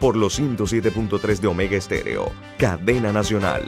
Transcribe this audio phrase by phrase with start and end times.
[0.00, 3.62] por los 107.3 de Omega Estéreo, cadena nacional.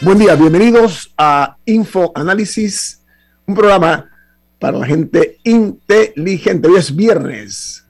[0.00, 3.02] Buen día, bienvenidos a Infoanálisis,
[3.46, 4.10] un programa
[4.60, 6.68] para la gente inteligente.
[6.68, 7.84] Hoy es viernes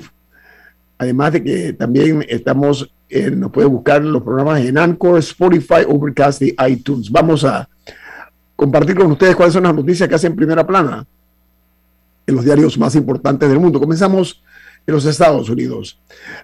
[0.97, 2.89] Además de que también estamos,
[3.33, 7.11] nos puede buscar los programas en Anchor, Spotify, Overcast y iTunes.
[7.11, 7.67] Vamos a
[8.59, 11.07] compartir con ustedes cuáles son las noticias que hacen primera plana
[12.27, 13.79] en los diarios más importantes del mundo.
[13.79, 14.43] Comenzamos
[14.85, 15.97] en los Estados Unidos.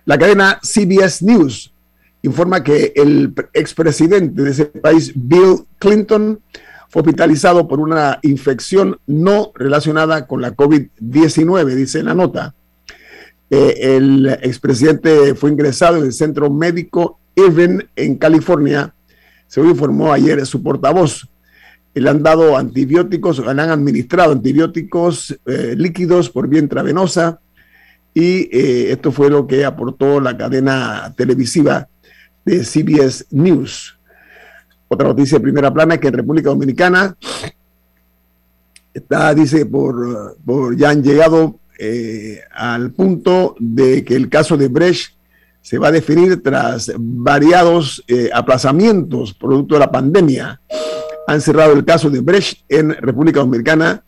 [0.05, 1.73] La cadena CBS News
[2.21, 6.39] informa que el expresidente de ese país, Bill Clinton,
[6.87, 12.55] fue hospitalizado por una infección no relacionada con la COVID-19, dice la nota.
[13.49, 18.95] Eh, el expresidente fue ingresado en el centro médico Irving en California,
[19.47, 21.27] según informó ayer su portavoz
[22.01, 27.39] le han dado antibióticos, le han administrado antibióticos eh, líquidos por vía intravenosa
[28.13, 31.87] y eh, esto fue lo que aportó la cadena televisiva
[32.43, 33.97] de CBS News.
[34.89, 37.15] Otra noticia de primera plana es que en República Dominicana
[38.93, 45.13] está, dice, por, ya han llegado eh, al punto de que el caso de Brecht
[45.61, 50.61] se va a definir tras variados aplazamientos producto de la pandemia
[51.27, 54.03] han cerrado el caso de Brecht en República Dominicana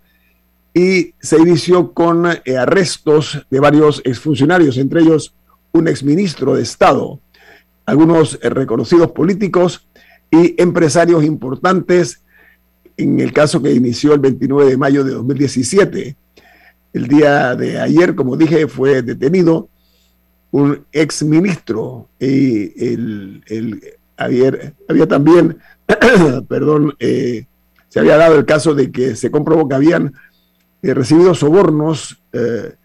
[0.73, 5.33] y se inició con eh, arrestos de varios exfuncionarios, entre ellos
[5.71, 7.19] un exministro de Estado,
[7.85, 9.87] algunos eh, reconocidos políticos
[10.29, 12.21] y empresarios importantes
[12.97, 16.15] en el caso que inició el 29 de mayo de 2017.
[16.93, 19.69] El día de ayer, como dije, fue detenido
[20.51, 25.59] un exministro y el, el, había también
[26.47, 27.45] perdón, eh,
[27.87, 30.13] se había dado el caso de que se comprobó que habían
[30.81, 32.75] eh, recibido sobornos, eh,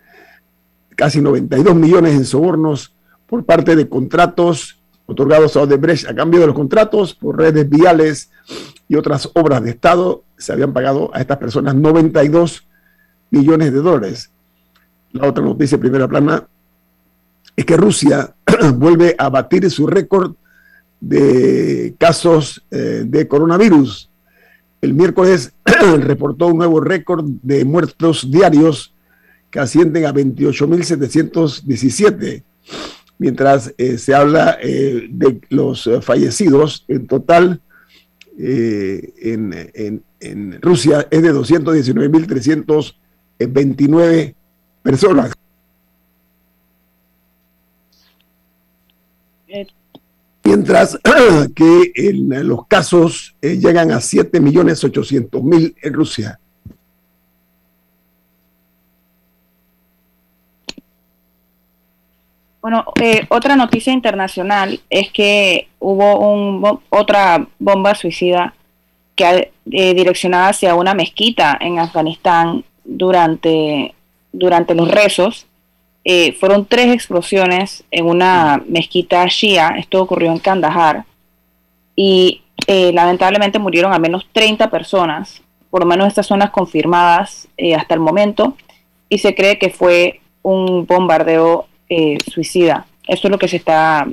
[0.96, 2.94] casi 92 millones en sobornos
[3.26, 8.30] por parte de contratos otorgados a Odebrecht a cambio de los contratos por redes viales
[8.88, 10.22] y otras obras de Estado.
[10.36, 12.66] Se habían pagado a estas personas 92
[13.30, 14.30] millones de dólares.
[15.12, 16.46] La otra noticia, primera plana,
[17.56, 18.34] es que Rusia
[18.74, 20.34] vuelve a batir su récord
[21.02, 24.08] de casos eh, de coronavirus.
[24.80, 25.52] El miércoles
[25.98, 28.94] reportó un nuevo récord de muertos diarios
[29.50, 32.44] que ascienden a 28.717,
[33.18, 37.60] mientras eh, se habla eh, de los fallecidos en total
[38.38, 44.34] en, en Rusia es de 219.329
[44.82, 45.34] personas.
[50.54, 50.98] Mientras
[51.56, 56.38] que en los casos eh, llegan a 7.800.000 en Rusia.
[62.60, 68.52] Bueno, eh, otra noticia internacional es que hubo un, otra bomba suicida
[69.16, 73.94] que eh, direccionada hacia una mezquita en Afganistán durante,
[74.32, 75.46] durante los rezos.
[76.04, 81.04] Eh, fueron tres explosiones en una mezquita shia, esto ocurrió en Kandahar,
[81.94, 87.94] y lamentablemente murieron al menos 30 personas, por lo menos estas son las confirmadas hasta
[87.94, 88.56] el momento,
[89.08, 92.86] y se cree que fue un bombardeo eh, suicida.
[93.06, 94.06] Eso es lo que se está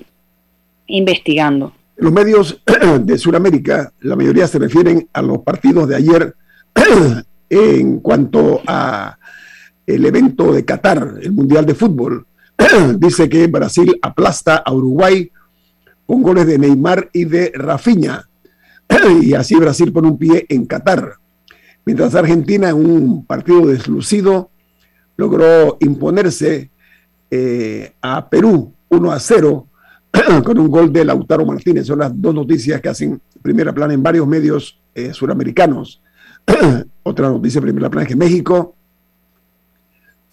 [0.87, 1.71] investigando.
[1.95, 2.61] Los medios
[3.01, 6.35] de Sudamérica, la mayoría se refieren a los partidos de ayer
[7.49, 9.17] en cuanto a
[9.89, 12.27] el evento de Qatar, el Mundial de Fútbol.
[12.99, 15.31] Dice que Brasil aplasta a Uruguay
[16.05, 18.29] con goles de Neymar y de Rafinha.
[19.21, 21.15] y así Brasil pone un pie en Qatar.
[21.85, 24.51] Mientras Argentina en un partido deslucido
[25.17, 26.69] logró imponerse
[27.31, 29.67] eh, a Perú 1 a 0
[30.43, 31.87] con un gol de Lautaro Martínez.
[31.87, 35.99] Son las dos noticias que hacen primera plana en varios medios eh, suramericanos.
[37.01, 38.75] Otra noticia primera plana es que México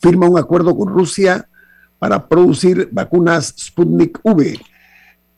[0.07, 1.49] firma un acuerdo con Rusia
[1.99, 4.57] para producir vacunas Sputnik V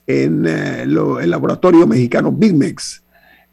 [0.07, 3.03] en eh, el laboratorio mexicano Bigmex,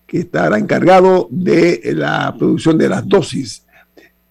[0.05, 3.65] que estará encargado de la producción de las dosis.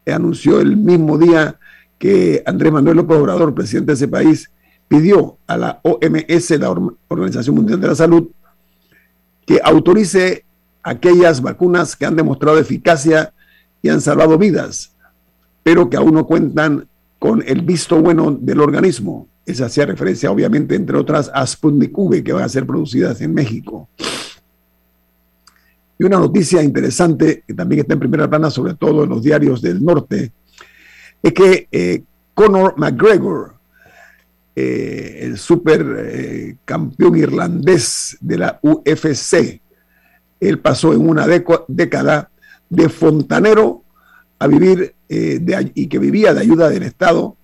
[0.07, 1.59] Anunció el mismo día
[1.99, 4.51] que Andrés Manuel López Obrador, presidente de ese país,
[4.87, 6.71] pidió a la OMS, la
[7.09, 8.29] Organización Mundial de la Salud,
[9.47, 10.45] que autorice
[10.83, 13.33] aquellas vacunas que han demostrado eficacia
[13.81, 14.94] y han salvado vidas,
[15.65, 16.87] pero que aún no cuentan
[17.19, 19.29] con el visto bueno del organismo.
[19.47, 23.35] Esa hacía referencia, obviamente, entre otras, a Sputnik V, que van a ser producidas en
[23.35, 23.89] México.
[25.99, 29.63] Y una noticia interesante, que también está en primera plana, sobre todo en los diarios
[29.63, 30.33] del norte,
[31.23, 32.03] es que eh,
[32.35, 33.55] Conor McGregor,
[34.55, 39.63] eh, el super eh, campeón irlandés de la UFC,
[40.41, 42.31] él pasó en una década
[42.69, 43.84] de fontanero
[44.45, 47.37] a vivir y que vivía de ayuda del Estado.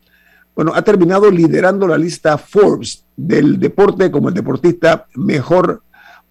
[0.55, 5.83] Bueno, ha terminado liderando la lista Forbes del deporte como el deportista mejor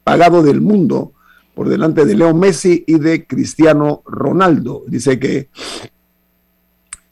[0.04, 1.14] pagado del mundo
[1.54, 4.84] por delante de Leo Messi y de Cristiano Ronaldo.
[4.88, 5.50] Dice que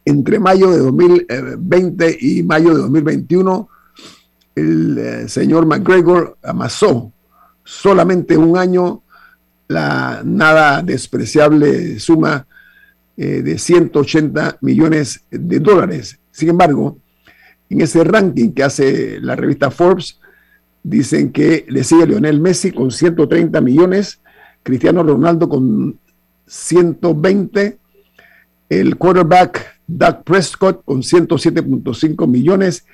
[0.06, 3.70] entre mayo de 2020 y mayo de 2021,
[4.56, 7.12] el eh, señor McGregor amasó
[7.64, 9.04] solamente un año
[9.68, 12.47] la nada despreciable suma
[13.18, 16.20] eh, de 180 millones de dólares.
[16.32, 17.00] Sin embargo,
[17.70, 20.20] en ese ranking que hace la revista Forbes,
[20.84, 24.22] dicen que le sigue Lionel Messi con 130 millones,
[24.64, 26.00] Cristiano Ronaldo con
[26.46, 27.78] 120,
[28.70, 32.86] el quarterback Doug Prescott con 107.5 millones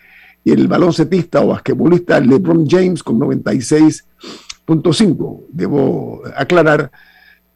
[0.44, 5.44] y el baloncetista o basquetbolista LeBron James con 96.5.
[5.50, 6.92] Debo aclarar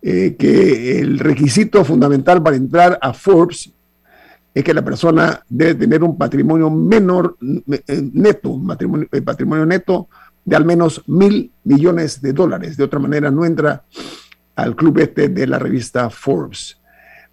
[0.02, 3.72] eh, que el requisito fundamental para entrar a Forbes
[4.58, 10.10] es que la persona debe tener un patrimonio menor eh, neto, un patrimonio, eh, neto
[10.44, 12.76] de al menos mil millones de dólares.
[12.76, 13.84] De otra manera, no entra
[14.56, 16.80] al club este de la revista Forbes.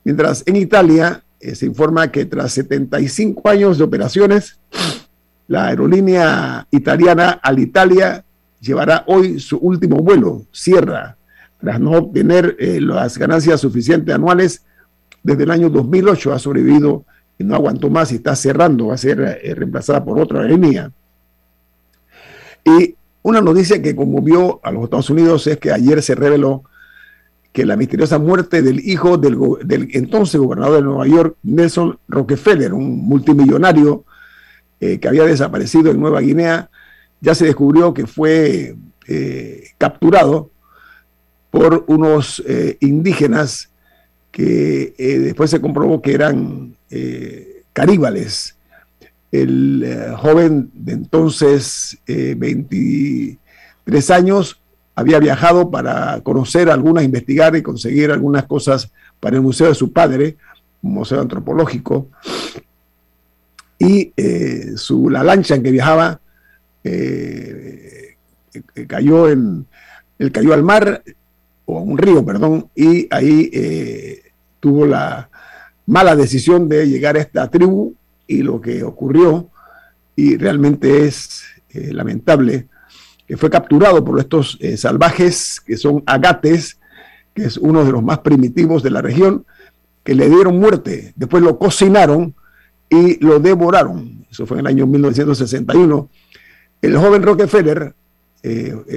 [0.04, 4.58] Mientras en Italia eh, se informa que tras 75 años de operaciones,
[5.48, 8.22] la aerolínea italiana Alitalia
[8.60, 11.16] llevará hoy su último vuelo, Sierra,
[11.64, 14.66] tras no obtener eh, las ganancias suficientes anuales
[15.22, 16.34] desde el año 2008.
[16.34, 17.06] Ha sobrevivido
[17.38, 20.92] y no aguantó más y está cerrando, va a ser eh, reemplazada por otra aerolínea.
[22.64, 26.64] Y una noticia que conmovió a los Estados Unidos es que ayer se reveló
[27.50, 32.98] que la misteriosa muerte del hijo del, entonces gobernador de Nueva York, Nelson Rockefeller, un
[33.06, 34.04] multimillonario
[34.80, 36.68] eh, que había desaparecido en Nueva Guinea,
[37.22, 38.76] ya se descubrió que fue
[39.78, 40.50] capturado
[41.54, 43.70] por unos eh, indígenas
[44.32, 46.76] que después se comprobó que eran
[47.72, 48.56] caníbales.
[49.30, 54.60] El joven de entonces, 23 años,
[54.96, 59.92] había viajado para conocer algunas, investigar y conseguir algunas cosas para el museo de su
[59.92, 60.36] padre,
[60.82, 62.08] un museo antropológico,
[63.78, 66.20] y eh, su, la lancha en que viajaba
[66.84, 68.16] eh,
[68.86, 69.66] cayó, en,
[70.32, 71.02] cayó al mar
[71.66, 74.22] o a un río, perdón, y ahí eh,
[74.60, 75.30] tuvo la
[75.86, 77.94] mala decisión de llegar a esta tribu
[78.26, 79.48] y lo que ocurrió,
[80.16, 82.68] y realmente es eh, lamentable,
[83.26, 86.78] que fue capturado por estos eh, salvajes que son agates,
[87.34, 89.44] que es uno de los más primitivos de la región,
[90.04, 92.34] que le dieron muerte, después lo cocinaron
[92.90, 94.26] y lo devoraron.
[94.30, 96.10] Eso fue en el año 1961.
[96.82, 97.94] El joven Rockefeller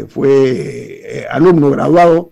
[0.09, 2.31] fue alumno graduado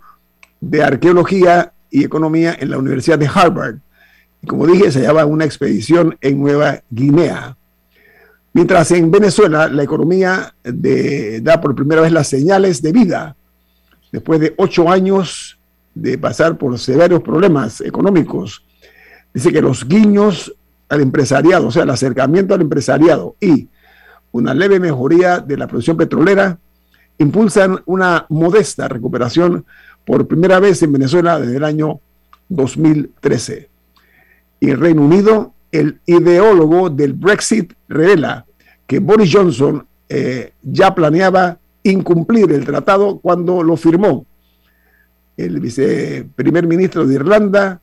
[0.70, 3.76] de arqueología y economía en la Universidad de Harvard.
[4.42, 7.56] Y como dije, se hallaba una expedición en Nueva Guinea.
[8.54, 13.36] Mientras en Venezuela la economía da por primera vez las señales de vida,
[14.12, 15.60] después de ocho años
[15.94, 18.66] de pasar por severos problemas económicos.
[19.34, 20.54] Dice que los guiños
[20.90, 23.68] al empresariado, o sea, el acercamiento al empresariado y
[24.32, 26.58] una leve mejoría de la producción petrolera
[27.18, 29.66] impulsan una modesta recuperación
[30.06, 32.00] por primera vez en Venezuela desde el año
[32.50, 33.70] 2013.
[34.60, 38.46] Y en Reino Unido, el ideólogo del Brexit revela
[38.88, 44.26] que Boris Johnson eh, ya planeaba incumplir el tratado cuando lo firmó.
[45.38, 47.82] El viceprimer ministro de Irlanda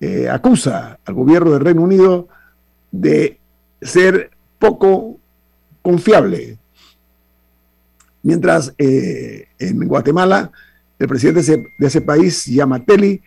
[0.00, 2.28] eh, acusa al gobierno del Reino Unido
[2.90, 3.38] de
[3.80, 5.18] ser poco
[5.82, 6.58] confiable.
[8.22, 10.52] Mientras eh, en Guatemala
[11.00, 13.22] el presidente de ese, país, Yamateli,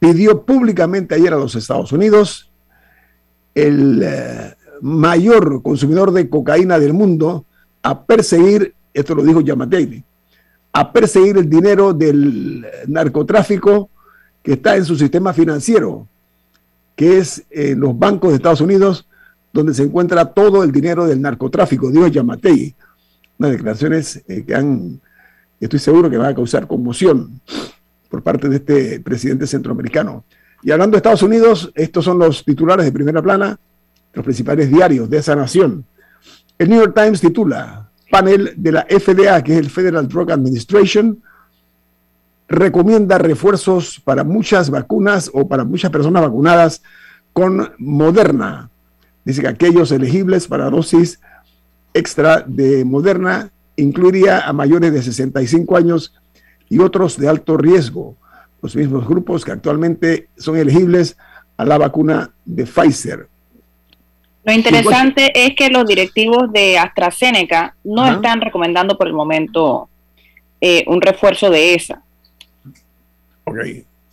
[0.00, 2.50] pidió públicamente ayer a los Estados Unidos,
[3.54, 7.46] el eh, mayor consumidor de cocaína del mundo,
[7.82, 10.04] a perseguir, esto lo dijo Yamateli,
[10.72, 13.90] a perseguir el dinero del narcotráfico
[14.42, 16.08] que está en su sistema financiero,
[16.96, 19.08] que es en los bancos de Estados Unidos,
[19.52, 22.74] donde se encuentra todo el dinero del narcotráfico, dijo Yamatei.
[23.38, 25.00] Unas declaraciones eh, que han
[25.60, 27.40] estoy seguro que va a causar conmoción
[28.08, 30.24] por parte de este presidente centroamericano.
[30.62, 33.58] Y hablando de Estados Unidos, estos son los titulares de primera plana,
[34.12, 35.84] los principales diarios de esa nación.
[36.58, 41.20] El New York Times titula, panel de la FDA, que es el Federal Drug Administration,
[42.48, 46.82] recomienda refuerzos para muchas vacunas o para muchas personas vacunadas
[47.32, 48.70] con Moderna.
[49.24, 51.20] Dice que aquellos elegibles para dosis
[51.92, 56.14] extra de Moderna incluiría a mayores de 65 años
[56.68, 58.16] y otros de alto riesgo,
[58.62, 61.16] los mismos grupos que actualmente son elegibles
[61.56, 63.28] a la vacuna de Pfizer.
[64.44, 69.88] Lo interesante es que los directivos de AstraZeneca no están recomendando por el momento
[70.60, 72.02] eh, un refuerzo de esa.
[73.44, 73.56] Ok,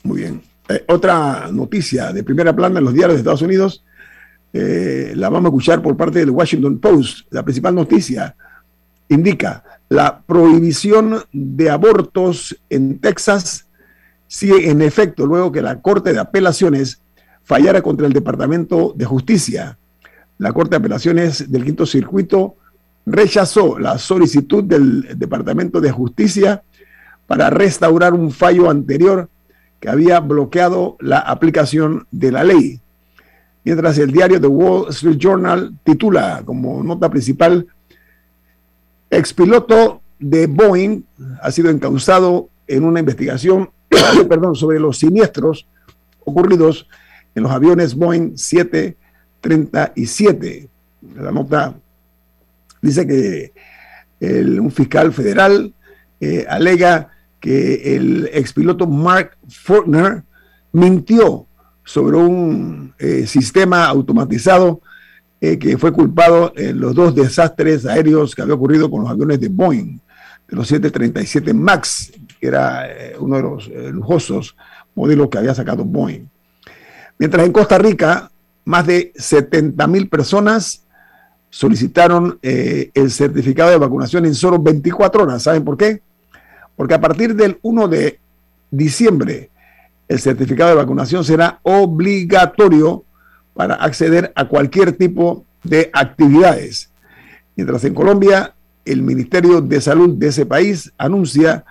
[0.04, 0.42] muy bien.
[0.70, 3.84] Eh, otra noticia de primera plana en los diarios de Estados Unidos,
[4.54, 8.36] eh, la vamos a escuchar por parte del Washington Post, la principal noticia
[9.14, 13.68] indica la prohibición de abortos en Texas
[14.28, 17.02] sigue en efecto luego que la Corte de Apelaciones
[17.44, 19.78] fallara contra el Departamento de Justicia.
[20.38, 22.56] La Corte de Apelaciones del Quinto Circuito
[23.06, 26.64] rechazó la solicitud del Departamento de Justicia
[27.28, 29.30] para restaurar un fallo anterior
[29.82, 32.80] que había bloqueado la aplicación de la ley.
[33.66, 37.68] Mientras el diario The Wall Street Journal titula como nota principal
[39.12, 41.04] Expiloto de Boeing
[41.42, 43.70] ha sido encausado en una investigación
[44.30, 45.68] perdón, sobre los siniestros
[46.24, 46.88] ocurridos
[47.36, 50.70] en los aviones Boeing 737.
[51.16, 51.76] La nota
[52.82, 53.52] dice que
[54.22, 55.74] un fiscal federal
[56.20, 60.24] eh, alega que el expiloto Mark Fortner
[60.72, 61.48] mintió
[61.84, 64.82] sobre un eh, sistema automatizado
[65.44, 69.40] eh, que fue culpado en los dos desastres aéreos que había ocurrido con los aviones
[69.40, 69.98] de Boeing,
[70.48, 74.56] de los 737 MAX, que era eh, uno de los eh, lujosos
[74.94, 76.28] modelos que había sacado Boeing.
[77.18, 78.30] Mientras en Costa Rica,
[78.66, 80.84] más de 70 mil personas
[81.50, 85.44] solicitaron el certificado de vacunación en solo 24 horas.
[85.44, 86.02] ¿Saben por qué?
[86.76, 88.20] Porque a partir del 1 de
[88.70, 89.50] diciembre,
[90.08, 93.04] el certificado de vacunación será obligatorio
[93.54, 96.92] para acceder a cualquier tipo de actividades.
[97.56, 98.56] Mientras en Colombia,
[98.86, 101.66] el Ministerio de Salud de ese país anuncia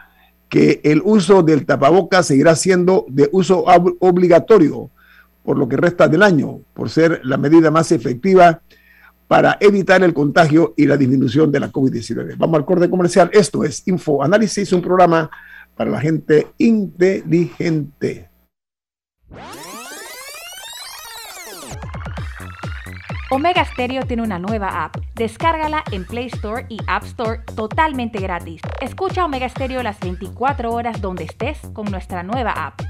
[0.48, 3.64] que el uso del tapabocas seguirá siendo de uso
[4.00, 4.90] obligatorio
[5.42, 8.60] por lo que resta del año, por ser la medida más efectiva
[9.26, 12.34] para evitar el contagio y la disminución de la COVID-19.
[12.36, 13.30] Vamos al corte comercial.
[13.32, 15.30] Esto es Info Análisis, un programa
[15.76, 18.28] para la gente inteligente.
[23.32, 24.96] Omega Stereo tiene una nueva app.
[25.14, 28.60] Descárgala en Play Store y App Store totalmente gratis.
[28.80, 32.80] Escucha Omega Stereo las 24 horas donde estés con nuestra nueva app.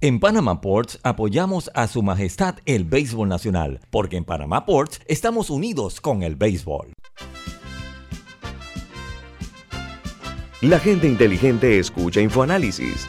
[0.00, 5.50] En Panama Ports apoyamos a Su Majestad el Béisbol Nacional, porque en Panama Ports estamos
[5.50, 6.92] unidos con el béisbol.
[10.60, 13.08] La gente inteligente escucha InfoAnálisis.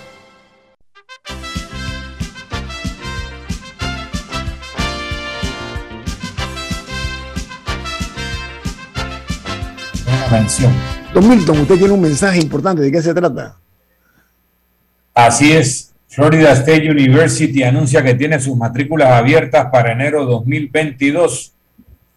[10.31, 10.71] Mención.
[11.13, 12.81] Don Milton, usted tiene un mensaje importante.
[12.81, 13.57] ¿De qué se trata?
[15.13, 15.93] Así es.
[16.07, 21.53] Florida State University anuncia que tiene sus matrículas abiertas para enero 2022.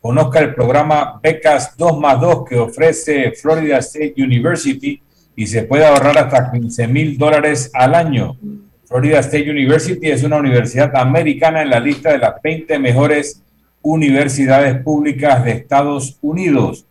[0.01, 5.01] Conozca el programa Becas 2 más 2 que ofrece Florida State University
[5.37, 8.37] y se puede ahorrar hasta 15 mil dólares al año.
[8.85, 13.43] Florida State University es una universidad americana en la lista de las 20 mejores
[13.83, 16.85] universidades públicas de Estados Unidos.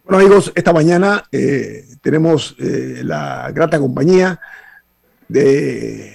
[0.05, 4.39] Bueno amigos, esta mañana eh, tenemos eh, la grata compañía
[5.29, 6.11] de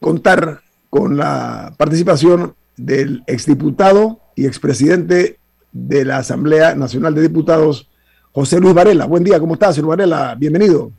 [0.00, 5.38] contar con la participación del exdiputado y expresidente
[5.72, 7.88] de la Asamblea Nacional de Diputados,
[8.32, 9.06] José Luis Varela.
[9.06, 10.36] Buen día, ¿cómo estás, Luis Varela?
[10.38, 10.92] Bienvenido.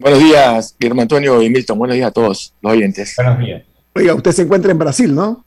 [0.00, 1.78] Buenos días, Guillermo Antonio y Milton.
[1.78, 3.12] Buenos días a todos los oyentes.
[3.16, 3.62] Buenos días.
[3.94, 5.44] Oiga, usted se encuentra en Brasil, ¿no?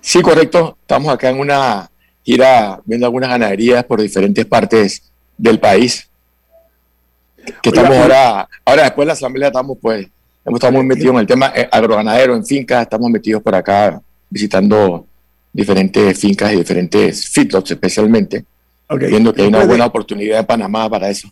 [0.00, 0.78] Sí, correcto.
[0.82, 1.90] Estamos acá en una
[2.22, 6.08] gira viendo algunas ganaderías por diferentes partes del país.
[7.60, 10.06] Que estamos ahora, ahora después de la asamblea estamos pues,
[10.44, 14.00] estamos metidos en el tema eh, agroganadero, en fincas, estamos metidos por acá
[14.30, 15.04] visitando
[15.52, 18.44] diferentes fincas y diferentes feedlots especialmente,
[18.90, 21.28] viendo que hay una buena oportunidad en Panamá para eso.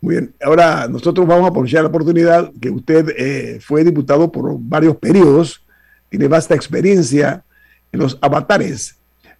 [0.00, 4.56] Muy bien, ahora nosotros vamos a aprovechar la oportunidad que usted eh, fue diputado por
[4.58, 5.62] varios periodos,
[6.08, 7.44] tiene vasta experiencia
[7.92, 8.96] en los avatares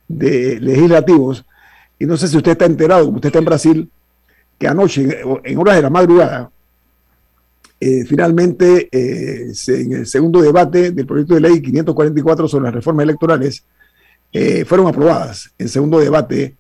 [0.07, 1.47] de legislativos,
[1.99, 3.91] y no sé si usted está enterado, como usted está en Brasil,
[4.59, 6.51] que anoche, en horas de la madrugada,
[7.81, 13.05] eh, finalmente eh, en el segundo debate del proyecto de ley 544 sobre las reformas
[13.05, 13.65] electorales,
[14.67, 16.57] fueron aprobadas en segundo debate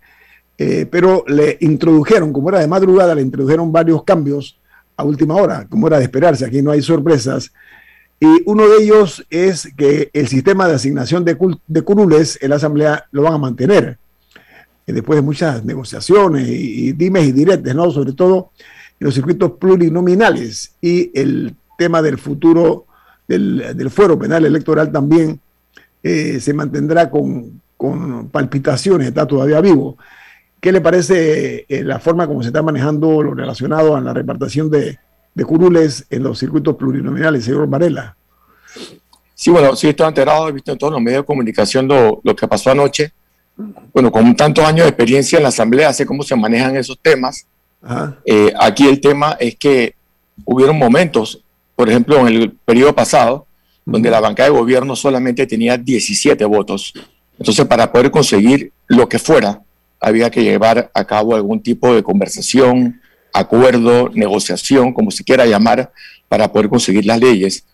[0.63, 4.59] eh, pero le introdujeron, como era de madrugada, le introdujeron varios cambios
[4.95, 7.51] a última hora, como era de esperarse, aquí no hay sorpresas.
[8.21, 12.57] Y uno de ellos es que el sistema de asignación de, de curules en la
[12.57, 13.97] Asamblea lo van a mantener.
[14.87, 17.91] Eh, después de muchas negociaciones y, dimes y diretes, ¿no?
[17.91, 18.51] Sobre todo
[19.01, 22.85] en los circuitos plurinominales y el tema del futuro
[23.27, 25.41] del, fuero penal electoral también
[26.03, 29.97] eh, se mantendrá con, con palpitaciones, está todavía vivo.
[30.61, 34.71] ¿Qué le parece eh, la forma como se está manejando lo relacionado a la repartición
[34.71, 34.99] de,
[35.47, 38.15] curules en los circuitos plurinominales, señor Varela?
[39.35, 42.47] Sí, bueno, sí estoy enterado, he visto en todos los medios de comunicación lo, que
[42.47, 43.13] pasó anoche.
[43.95, 47.47] bueno, con tantos años de experiencia en la Asamblea, sé cómo se manejan esos temas.
[48.27, 49.95] Eh, aquí el tema es que
[50.45, 51.43] hubieron momentos,
[51.75, 53.47] por ejemplo, en el periodo pasado,
[53.87, 56.93] donde la banca de gobierno solamente tenía 17 votos.
[57.39, 59.63] Entonces, para poder conseguir lo que fuera,
[60.01, 63.01] había que llevar a cabo algún tipo de conversación,
[63.33, 65.93] acuerdo, negociación, como se quiera llamar,
[66.29, 67.65] para poder conseguir las leyes.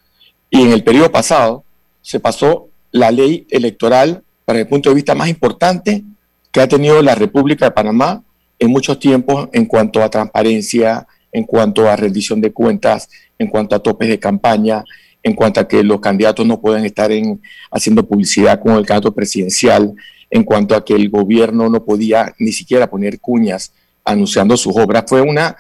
[0.50, 1.64] Y en el periodo pasado
[2.02, 6.04] se pasó la ley electoral para el punto de vista más importante
[6.50, 8.22] que ha tenido la República de Panamá
[8.58, 13.08] en muchos tiempos en cuanto a transparencia, en cuanto a rendición de cuentas,
[13.38, 14.84] en cuanto a topes de campaña,
[15.22, 19.12] en cuanto a que los candidatos no pueden estar en, haciendo publicidad con el candidato
[19.12, 19.94] presidencial,
[20.30, 23.72] en cuanto a que el gobierno no podía ni siquiera poner cuñas
[24.04, 25.04] anunciando sus obras.
[25.06, 25.56] Fue una,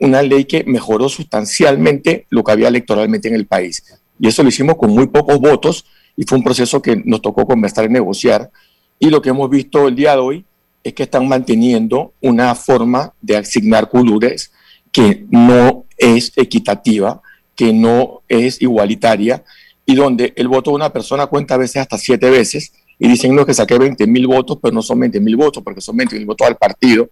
[0.00, 3.82] una ley que mejoró sustancialmente lo que había electoralmente en el país.
[4.18, 5.84] Y eso lo hicimos con muy pocos votos
[6.16, 8.50] y fue un proceso que nos tocó conversar y negociar.
[8.98, 10.44] Y lo que hemos visto el día de hoy
[10.82, 14.50] es que están manteniendo una forma de asignar culures
[14.90, 17.20] que no es equitativa,
[17.54, 19.44] que no es igualitaria
[19.84, 23.34] y donde el voto de una persona cuenta a veces hasta siete veces y dicen
[23.34, 26.16] no, que saqué 20 mil votos, pero no son 20 mil votos porque son 20
[26.16, 27.08] mil votos al partido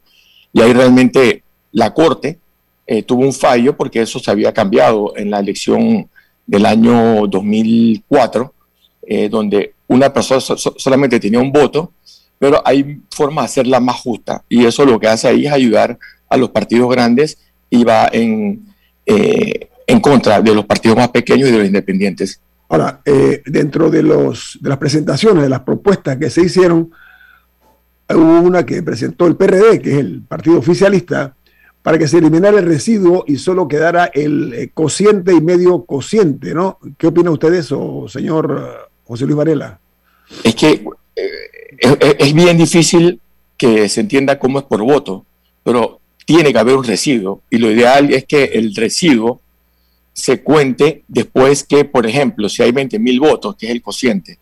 [0.53, 2.39] y ahí realmente la Corte
[2.87, 6.09] eh, tuvo un fallo porque eso se había cambiado en la elección
[6.47, 8.55] del año 2004,
[9.07, 11.93] eh, donde una persona solamente tenía un voto
[12.39, 15.99] pero hay formas de hacerla más justa y eso lo que hace ahí es ayudar
[16.29, 17.39] a los partidos grandes
[17.71, 18.67] y va en,
[19.07, 22.41] eh, en contra de los partidos más pequeños y de los independientes.
[22.69, 26.91] Ahora, eh, dentro de, los, de las presentaciones, de las propuestas que se hicieron,
[28.09, 31.35] hubo una que presentó el PRD, que es el partido oficialista,
[31.83, 36.53] para que se eliminara el residuo y solo quedara el eh, cociente y medio cociente,
[36.53, 36.79] ¿no?
[36.99, 39.79] ¿Qué opina usted de eso, señor José Luis Varela?
[40.43, 40.85] Es que
[41.79, 43.21] es, bien difícil
[43.57, 45.25] que se entienda cómo es por voto,
[45.63, 49.41] pero tiene que haber un residuo y lo ideal es que el residuo
[50.17, 54.39] se cuente después que, por ejemplo, si hay 20 mil votos, que es el cociente,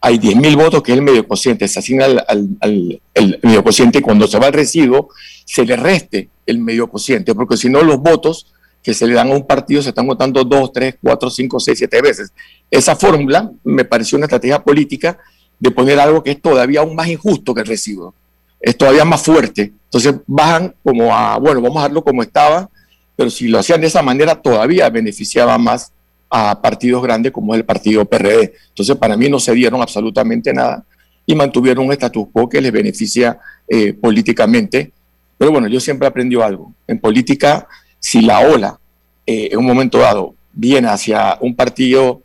[0.00, 3.98] hay 10 mil votos, que es el medio cociente, se asigna al, el medio cociente
[3.98, 5.10] y cuando se va el residuo,
[5.44, 8.46] se le reste el medio cociente, porque si no los votos
[8.82, 11.78] que se le dan a un partido se están votando 2, 3, 4, 5, 6,
[11.78, 12.32] 7 veces.
[12.70, 15.18] Esa fórmula me pareció una estrategia política
[15.60, 18.14] de poner algo que es todavía aún más injusto que el residuo,
[18.62, 19.74] es todavía más fuerte.
[19.84, 22.70] Entonces bajan como a, bueno, vamos a dejarlo como estaba,
[23.16, 25.92] pero si lo hacían de esa manera todavía beneficiaba más
[26.30, 28.54] a partidos grandes como es el partido PRD.
[28.68, 30.84] Entonces para mí no se dieron absolutamente nada
[31.26, 34.92] y mantuvieron un status quo que les beneficia eh, políticamente.
[35.36, 36.72] Pero bueno, yo siempre aprendido algo.
[36.86, 38.78] En política, si la ola
[39.26, 42.22] eh, en un momento dado viene hacia un partido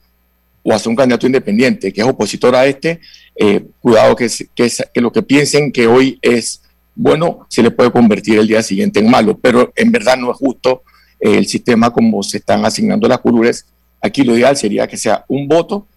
[0.64, 3.00] o hacia un candidato independiente que es opositor a este,
[3.36, 6.62] eh, cuidado que, que, lo que piensen que hoy es
[6.98, 10.38] bueno se le puede convertir el día siguiente en malo, pero en verdad no es
[10.38, 10.84] justo
[11.20, 13.66] eh, el sistema como se están asignando las curules.
[14.02, 15.88] Aquí lo ideal sería que sea un voto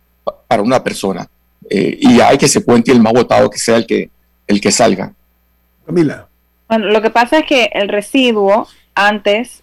[0.47, 1.29] para una persona
[1.69, 4.11] eh, y hay que se cuente el más votado que sea el que,
[4.47, 5.13] el que salga.
[5.85, 6.29] Camila.
[6.69, 9.63] Bueno, lo que pasa es que el residuo antes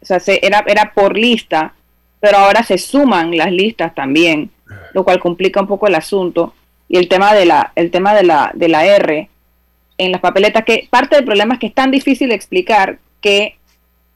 [0.00, 1.74] o sea, se, era, era por lista
[2.20, 4.50] pero ahora se suman las listas también,
[4.92, 6.54] lo cual complica un poco el asunto.
[6.86, 9.28] Y el tema de la, el tema de la, de la R
[10.00, 13.56] en las papeletas, que parte del problema es que es tan difícil explicar que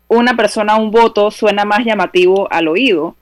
[0.08, 3.16] una persona, un voto, suena más llamativo al oído.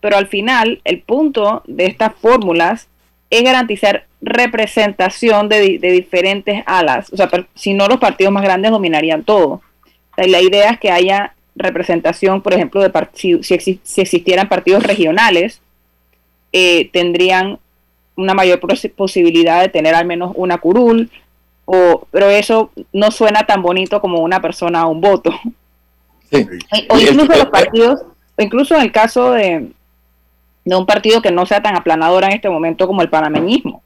[0.00, 2.88] Pero al final, el punto de estas fórmulas
[3.28, 7.12] es garantizar representación de, diferentes alas.
[7.12, 9.60] O sea, si no, los partidos más grandes dominarían todo.
[10.16, 15.60] la idea es que haya representación, por ejemplo, de si, si, existieran partidos regionales,
[16.52, 17.58] eh, tendrían
[18.16, 18.58] una mayor
[18.96, 21.10] posibilidad de tener al menos una curul,
[21.66, 25.30] o, pero eso no suena tan bonito como una persona a un voto.
[26.88, 28.02] O incluso los partidos,
[28.38, 29.70] incluso en el caso de,
[30.64, 33.82] de un partido que no sea tan aplanador en este momento como el panameñismo.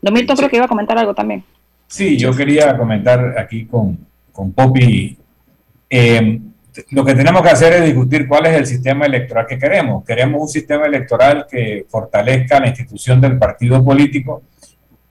[0.00, 1.44] Domito creo que iba a comentar algo también.
[1.86, 3.98] Sí, yo quería comentar aquí con,
[4.32, 5.16] con Poppy
[5.88, 6.40] eh,
[6.90, 10.04] lo que tenemos que hacer es discutir cuál es el sistema electoral que queremos.
[10.04, 14.42] Queremos un sistema electoral que fortalezca la institución del partido político.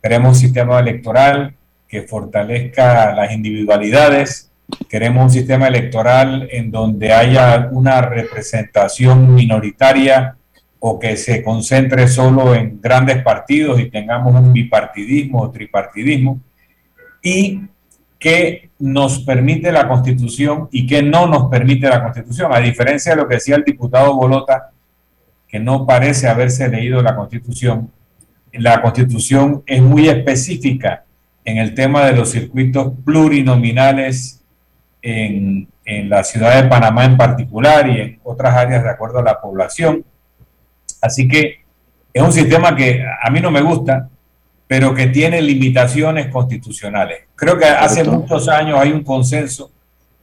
[0.02, 1.54] Queremos un sistema electoral
[1.88, 4.52] que fortalezca las individualidades.
[4.90, 10.36] Queremos un sistema electoral en donde haya una representación minoritaria
[10.80, 16.40] o que se concentre solo en grandes partidos y tengamos un bipartidismo o tripartidismo.
[17.22, 17.62] Y
[18.18, 23.22] que nos permite la Constitución y que no nos permite la Constitución, a diferencia de
[23.22, 24.72] lo que decía el diputado Bolota,
[25.48, 27.92] que no parece haberse leído la Constitución.
[28.54, 31.06] La constitución es muy específica
[31.44, 34.42] en el tema de los circuitos plurinominales
[35.02, 39.24] en, en la ciudad de Panamá en particular y en otras áreas de acuerdo a
[39.24, 40.06] la población.
[41.02, 41.62] Así que
[42.14, 44.10] es un sistema que a mí no me gusta,
[44.68, 47.24] pero que tiene limitaciones constitucionales.
[47.36, 49.72] Creo que hace muchos años hay un consenso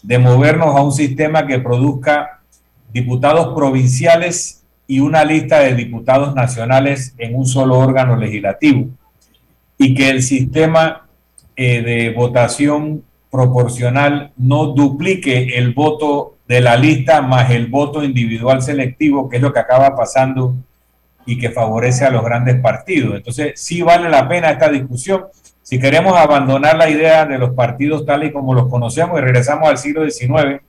[0.03, 2.41] de movernos a un sistema que produzca
[2.93, 8.89] diputados provinciales y una lista de diputados nacionales en un solo órgano legislativo
[9.77, 11.07] y que el sistema
[11.55, 18.63] eh, de votación proporcional no duplique el voto de la lista más el voto individual
[18.63, 20.55] selectivo, que es lo que acaba pasando
[21.27, 23.17] y que favorece a los grandes partidos.
[23.17, 25.27] Entonces, sí vale la pena esta discusión.
[25.63, 29.69] Si queremos abandonar la idea de los partidos tal y como los conocemos y regresamos
[29.69, 30.63] al siglo XIX,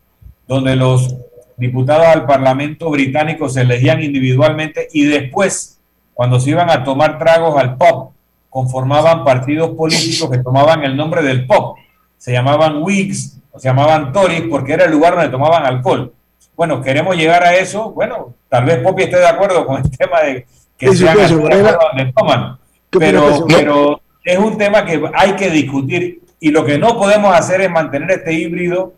[0.46, 1.16] donde los
[1.60, 5.80] diputados al Parlamento británico se elegían individualmente y después,
[6.14, 8.14] cuando se iban a tomar tragos al pop,
[8.50, 11.78] conformaban partidos políticos que tomaban el nombre del pop.
[12.18, 16.14] Se llamaban Whigs o se llamaban Tories porque era el lugar donde tomaban alcohol.
[16.56, 17.92] Bueno, queremos llegar a eso.
[17.92, 20.46] Bueno, tal vez Popi esté de acuerdo con el tema de
[20.78, 22.58] que sean donde toman.
[22.90, 27.62] Pero, pero es un tema que hay que discutir y lo que no podemos hacer
[27.62, 28.94] es mantener este híbrido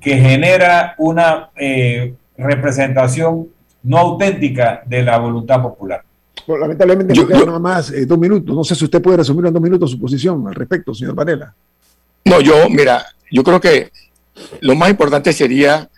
[0.00, 3.48] que genera una eh, representación
[3.82, 6.04] no auténtica de la voluntad popular.
[6.46, 8.54] lamentablemente yo, quedan nada más eh, dos minutos.
[8.54, 11.54] No sé si usted puede resumir en dos minutos su posición al respecto, señor Varela.
[12.24, 13.90] No, yo, mira, yo creo que
[14.60, 15.88] lo más importante sería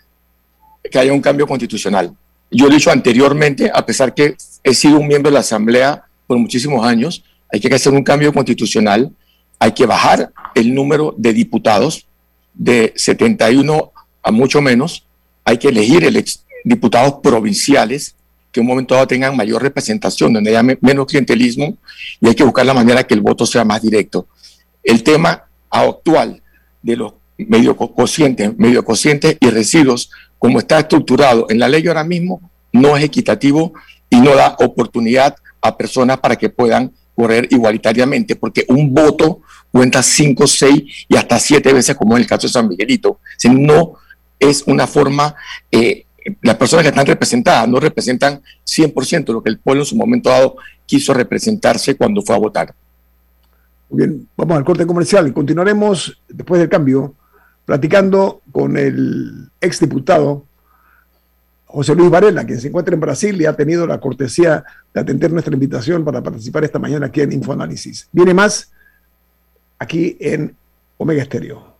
[0.89, 2.15] que haya un cambio constitucional.
[2.51, 6.03] Yo lo he dicho anteriormente, a pesar que he sido un miembro de la Asamblea
[6.25, 9.11] por muchísimos años, hay que hacer un cambio constitucional,
[9.59, 12.07] hay que bajar el número de diputados
[12.53, 13.91] de 71
[14.23, 15.05] a mucho menos,
[15.43, 16.23] hay que elegir el
[16.63, 18.15] diputados provinciales
[18.51, 21.77] que en un momento dado tengan mayor representación, donde haya menos clientelismo
[22.19, 24.27] y hay que buscar la manera que el voto sea más directo.
[24.83, 26.41] El tema actual
[26.81, 32.03] de los medio cocientes, medio cocientes y residuos, como está estructurado en la ley ahora
[32.03, 32.41] mismo,
[32.73, 33.73] no es equitativo
[34.09, 39.41] y no da oportunidad a personas para que puedan correr igualitariamente, porque un voto
[39.73, 43.19] cuenta cinco, seis y hasta siete veces, como en el caso de San Miguelito.
[43.37, 43.95] Si no
[44.39, 45.35] es una forma,
[45.69, 46.05] eh,
[46.41, 50.29] las personas que están representadas no representan 100% lo que el pueblo en su momento
[50.29, 50.55] dado
[50.85, 52.73] quiso representarse cuando fue a votar.
[53.89, 57.15] Muy bien, vamos al corte comercial continuaremos después del cambio
[57.65, 60.45] platicando con el exdiputado
[61.71, 65.31] José Luis Varela, quien se encuentra en Brasil y ha tenido la cortesía de atender
[65.31, 68.09] nuestra invitación para participar esta mañana aquí en Infoanálisis.
[68.11, 68.71] Viene más
[69.77, 70.55] aquí en
[70.97, 71.75] Omega Estéreo.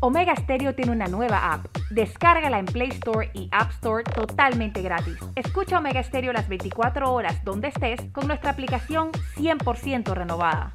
[0.00, 1.64] Omega Stereo tiene una nueva app.
[1.88, 5.16] Descárgala en Play Store y App Store totalmente gratis.
[5.34, 10.74] Escucha Omega Stereo las 24 horas donde estés con nuestra aplicación 100% renovada.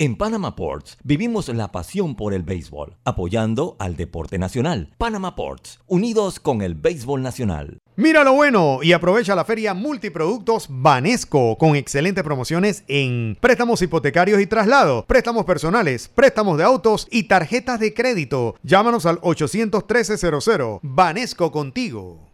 [0.00, 4.94] En Panama Ports vivimos la pasión por el béisbol, apoyando al deporte nacional.
[4.96, 7.78] Panama Ports, unidos con el béisbol nacional.
[7.96, 14.40] Mira lo bueno y aprovecha la feria multiproductos Banesco con excelentes promociones en préstamos hipotecarios
[14.40, 18.54] y traslados, préstamos personales, préstamos de autos y tarjetas de crédito.
[18.62, 20.78] Llámanos al 813-00.
[20.80, 22.28] Banesco contigo.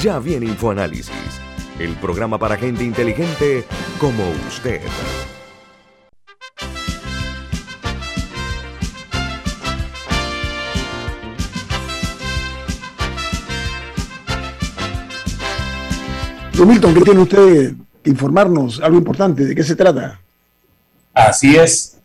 [0.00, 1.40] Ya viene InfoAnálisis,
[1.78, 3.64] el programa para gente inteligente
[3.98, 4.80] como usted.
[16.52, 18.80] Don Milton, ¿qué tiene usted que informarnos?
[18.80, 20.20] Algo importante, ¿de qué se trata?
[21.12, 21.98] Así es.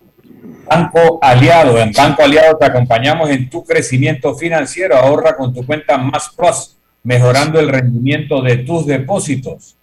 [0.67, 1.77] Banco Aliado.
[1.77, 4.97] En Banco Aliado te acompañamos en tu crecimiento financiero.
[4.97, 9.77] Ahorra con tu cuenta Más Plus mejorando el rendimiento de tus depósitos.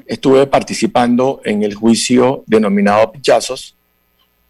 [0.08, 3.76] estuve participando en el juicio denominado Pichazos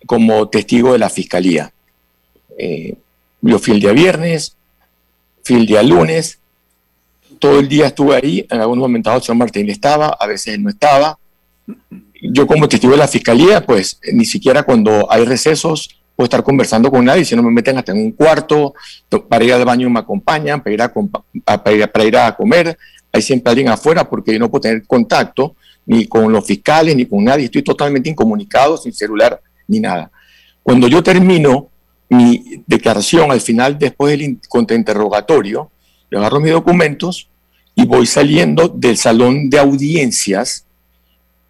[0.06, 1.74] como testigo de la fiscalía.
[2.58, 2.96] Eh,
[3.42, 4.56] yo fui el día viernes,
[5.44, 6.40] fui el día lunes,
[7.40, 11.18] todo el día estuve ahí, en algunos momentos señor Martín estaba, a veces no estaba.
[12.22, 16.92] Yo como testigo de la fiscalía, pues ni siquiera cuando hay recesos puedo estar conversando
[16.92, 18.74] con nadie, si no me meten hasta en un cuarto,
[19.28, 20.94] para ir al baño me acompañan, para ir a,
[21.62, 22.78] para ir a comer,
[23.12, 27.06] hay siempre alguien afuera porque yo no puedo tener contacto ni con los fiscales ni
[27.06, 30.12] con nadie, estoy totalmente incomunicado, sin celular ni nada.
[30.62, 31.70] Cuando yo termino
[32.10, 35.72] mi declaración al final, después del contrainterrogatorio,
[36.14, 37.28] le agarro mis documentos
[37.74, 40.64] y voy saliendo del salón de audiencias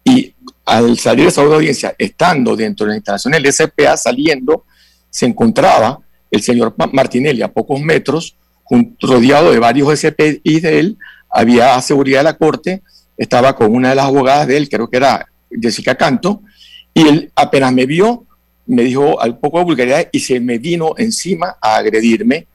[0.02, 4.64] y al salir del salón de audiencias, estando dentro de la instalación del SPA, saliendo,
[5.10, 6.00] se encontraba
[6.30, 8.36] el señor Martinelli a pocos metros,
[9.02, 10.96] rodeado de varios SPI de él,
[11.28, 12.82] había seguridad de la corte,
[13.18, 15.28] estaba con una de las abogadas de él, creo que era
[15.60, 16.40] Jessica Canto,
[16.94, 18.24] y él apenas me vio,
[18.66, 22.46] me dijo al poco de vulgaridad y se me vino encima a agredirme.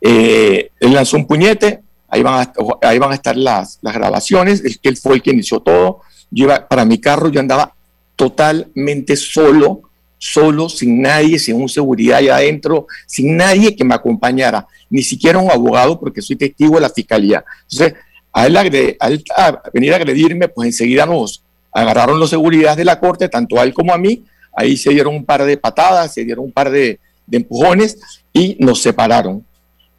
[0.00, 4.64] Eh, él lanzó un puñete, ahí van a, ahí van a estar las, las grabaciones,
[4.64, 6.00] es que él fue el que inició todo.
[6.30, 7.74] Yo iba para mi carro, yo andaba
[8.16, 9.82] totalmente solo,
[10.18, 15.38] solo, sin nadie, sin un seguridad allá adentro, sin nadie que me acompañara, ni siquiera
[15.38, 17.44] un abogado, porque soy testigo de la fiscalía.
[17.70, 17.94] Entonces,
[18.32, 19.24] a él,
[19.72, 23.72] venir a agredirme, pues enseguida nos agarraron los seguridades de la corte, tanto a él
[23.72, 24.24] como a mí.
[24.54, 26.98] Ahí se dieron un par de patadas, se dieron un par de,
[27.30, 27.98] empujones
[28.32, 29.44] y nos separaron.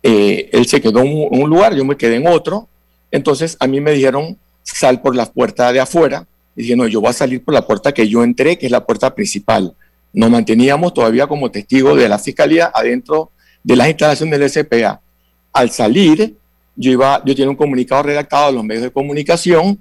[0.10, 2.70] Eh, él se quedó en un, lugar, yo me quedé en otro.
[3.12, 6.26] Entonces a mí me dijeron, sal por la puerta de afuera.
[6.56, 8.72] Y dije, no, yo voy a salir por la puerta que yo entré, que es
[8.72, 9.76] la puerta principal.
[10.14, 15.02] Nos manteníamos todavía como testigos de la fiscalía adentro de las instalaciones del SPA.
[15.52, 16.38] Al salir,
[16.78, 19.78] yo iba, yo tenía un comunicado redactado a los medios de comunicación,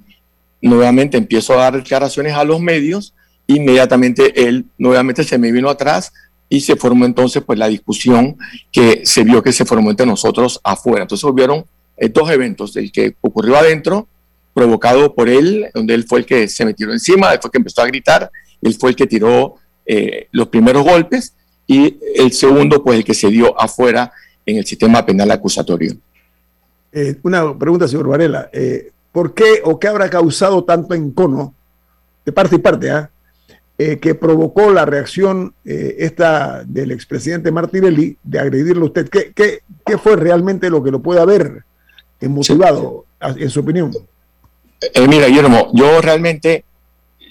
[0.60, 3.14] nuevamente empiezo a dar declaraciones a los medios,
[3.46, 6.12] inmediatamente él nuevamente se me vino atrás
[6.48, 8.36] y se formó entonces pues la discusión
[8.70, 11.02] que se vio que se formó entre nosotros afuera.
[11.02, 11.64] Entonces volvieron
[11.96, 14.06] eh, dos eventos, el que ocurrió adentro,
[14.54, 17.58] provocado por él, donde él fue el que se metió encima, él fue el que
[17.58, 18.30] empezó a gritar,
[18.62, 21.34] él fue el que tiró eh, los primeros golpes
[21.66, 24.12] y el segundo pues el que se dio afuera
[24.44, 25.96] en el sistema penal acusatorio.
[26.92, 28.48] Eh, una pregunta, señor Varela.
[28.52, 31.54] Eh, ¿Por qué o qué habrá causado tanto encono
[32.24, 33.10] de parte y parte ah,
[33.78, 39.08] eh, que provocó la reacción esta del expresidente Martinelli de agredirlo a usted?
[39.08, 41.64] ¿Qué, qué, fue realmente lo que lo puede haber
[42.20, 43.92] motivado, en su opinión?
[45.08, 46.64] mira, Guillermo, yo realmente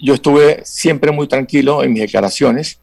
[0.01, 2.79] yo estuve siempre muy tranquilo en mis declaraciones,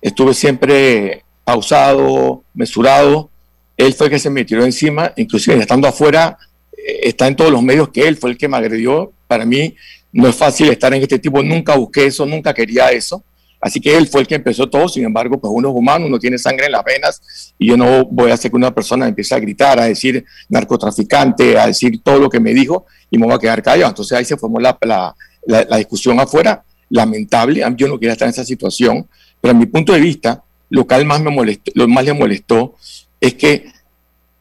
[0.00, 3.30] estuve siempre pausado, mesurado,
[3.76, 6.38] él fue el que se me tiró encima, inclusive estando afuera,
[6.76, 9.12] eh, está en todos los medios que él fue el que me agredió.
[9.26, 9.74] Para mí
[10.12, 13.22] no es fácil estar en este tipo, nunca busqué eso, nunca quería eso.
[13.60, 16.18] Así que él fue el que empezó todo, sin embargo, pues uno es humano, uno
[16.18, 19.34] tiene sangre en las venas y yo no voy a hacer que una persona empiece
[19.34, 23.34] a gritar, a decir narcotraficante, a decir todo lo que me dijo y me voy
[23.34, 23.90] a quedar callado.
[23.90, 25.14] Entonces ahí se formó la, la,
[25.46, 29.06] la, discusión afuera, lamentable, yo no quería estar en esa situación,
[29.42, 32.76] pero a mi punto de vista, lo que más, me molestó, lo más le molestó
[33.20, 33.66] es que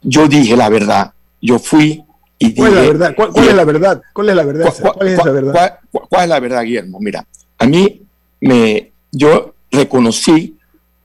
[0.02, 1.12] yo dije la verdad,
[1.42, 2.04] yo fui
[2.40, 2.82] y ¿Cuál dije...
[2.82, 3.16] Es la verdad?
[3.16, 4.02] ¿Cuál, es la verdad?
[4.14, 4.74] ¿Cuál es la verdad?
[4.82, 5.80] ¿Cuál, es la verdad?
[5.92, 7.00] ¿Cuál, es la verdad, Guillermo?
[7.00, 7.26] Mira,
[7.58, 8.02] a mí
[8.40, 10.58] me, yo reconocí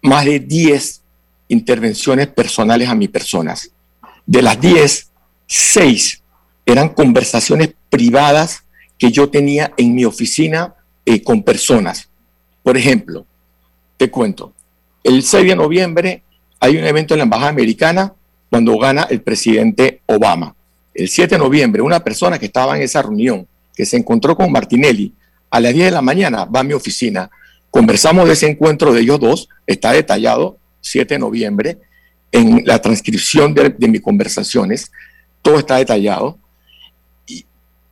[0.02, 1.02] más de 10
[1.48, 3.70] intervenciones personales a mis personas.
[4.24, 5.10] De las 10,
[5.46, 6.22] 6
[6.66, 8.64] eran conversaciones privadas
[8.96, 10.74] que yo tenía en mi oficina
[11.04, 12.08] eh, con personas.
[12.62, 13.26] Por ejemplo,
[13.96, 14.52] te cuento,
[15.02, 16.22] el 6 de noviembre
[16.60, 18.14] hay un evento en la Embajada Americana
[18.48, 20.54] cuando gana el presidente Obama.
[20.94, 24.52] El 7 de noviembre, una persona que estaba en esa reunión, que se encontró con
[24.52, 25.12] Martinelli,
[25.50, 27.30] a las 10 de la mañana va a mi oficina.
[27.70, 31.78] Conversamos de ese encuentro de ellos dos, está detallado, 7 de noviembre,
[32.30, 34.90] en la transcripción de, mis conversaciones,
[35.42, 36.38] todo está detallado.
[37.26, 37.44] Y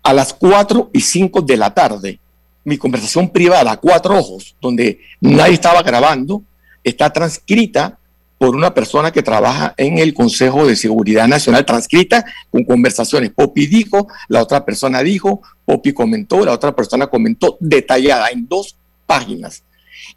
[0.03, 2.19] a las 4 y 5 de la tarde,
[2.65, 6.43] mi conversación privada, cuatro ojos, donde nadie estaba grabando,
[6.85, 7.99] está transcrita
[8.43, 13.31] por una persona que trabaja en el Consejo de Seguridad Nacional, transcrita con conversaciones.
[13.31, 18.75] Popi dijo, la otra persona dijo, Popi comentó, la otra persona comentó, detallada en dos
[19.07, 19.63] páginas.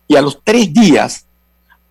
[0.08, 1.28] Y a los tres días,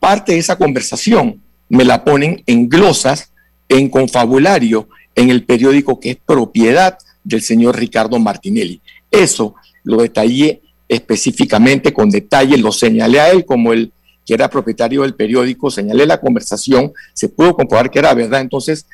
[0.01, 3.31] parte de esa conversación me la ponen en glosas,
[3.69, 8.81] en confabulario, en el periódico que es propiedad del señor Ricardo Martinelli.
[9.09, 9.55] Eso
[9.85, 13.93] lo detallé específicamente, con detalle, lo señalé a él como el
[14.25, 18.41] que era propietario del periódico, señalé la conversación, se pudo comprobar que era verdad.
[18.41, 18.87] Entonces,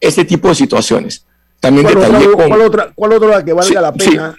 [0.00, 1.24] ese tipo de situaciones.
[1.60, 4.36] También ¿Cuál, detallé otra, ¿cuál, otra, ¿Cuál otra que valga la pena?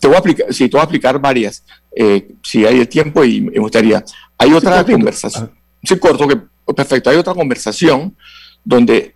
[0.00, 1.62] Te voy a aplicar, sí, te voy a explicar varias,
[1.94, 4.02] eh, si hay el tiempo y me gustaría.
[4.38, 5.50] Hay otra conversación.
[5.82, 6.40] Sí, corto, que,
[6.72, 7.10] perfecto.
[7.10, 8.16] Hay otra conversación
[8.64, 9.14] donde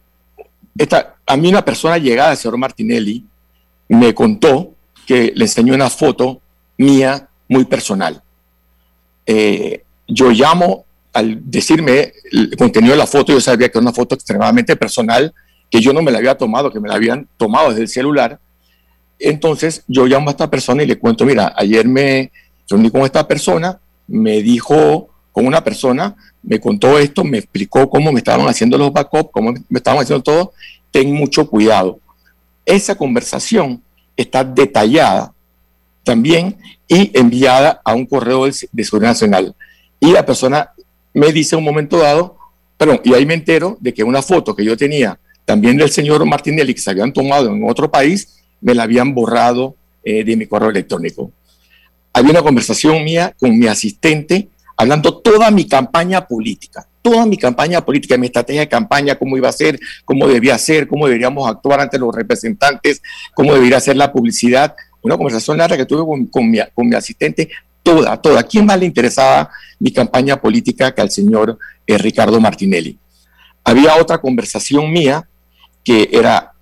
[0.77, 3.25] esta, a mí una persona llegada, el señor Martinelli,
[3.89, 4.75] me contó
[5.07, 6.41] que le enseñó una foto
[6.77, 8.23] mía muy personal.
[9.27, 13.93] Eh, yo llamo al decirme el contenido de la foto, yo sabía que era una
[13.93, 15.33] foto extremadamente personal,
[15.71, 18.39] que yo no me la había tomado, que me la habían tomado desde el celular.
[19.19, 22.31] Entonces yo llamo a esta persona y le cuento, mira, ayer me
[22.69, 28.13] reuní con esta persona, me dijo con una persona, me contó esto, me explicó cómo
[28.13, 30.53] me estaban haciendo los backups, cómo me estaban haciendo todo,
[30.91, 31.99] ten mucho cuidado.
[32.67, 33.83] Esa conversación
[34.17, 35.33] está detallada
[36.05, 36.59] también
[36.89, 39.55] y enviada a un correo de Seguridad Nacional.
[40.03, 40.73] Y la persona
[41.15, 42.37] me dice un momento dado,
[42.77, 46.27] perdón, y ahí me entero de que una foto que yo tenía también del señor
[46.27, 50.47] Martinelli que se habían tomado en otro país, me la habían borrado eh, de mi
[50.47, 51.31] correo electrónico.
[52.13, 57.85] Había una conversación mía con mi asistente hablando toda mi campaña política, toda mi campaña
[57.85, 61.79] política, mi estrategia de campaña, cómo iba a ser, cómo debía ser, cómo deberíamos actuar
[61.79, 63.01] ante los representantes,
[63.35, 64.75] cómo debería ser la publicidad.
[65.01, 67.51] Una conversación larga que tuve con, mi asistente
[67.83, 68.43] toda, toda.
[68.43, 72.99] ¿Quién más le interesaba mi campaña política que al señor eh, Ricardo Martinelli?
[73.65, 75.29] Había otra conversación mía
[75.85, 76.53] que era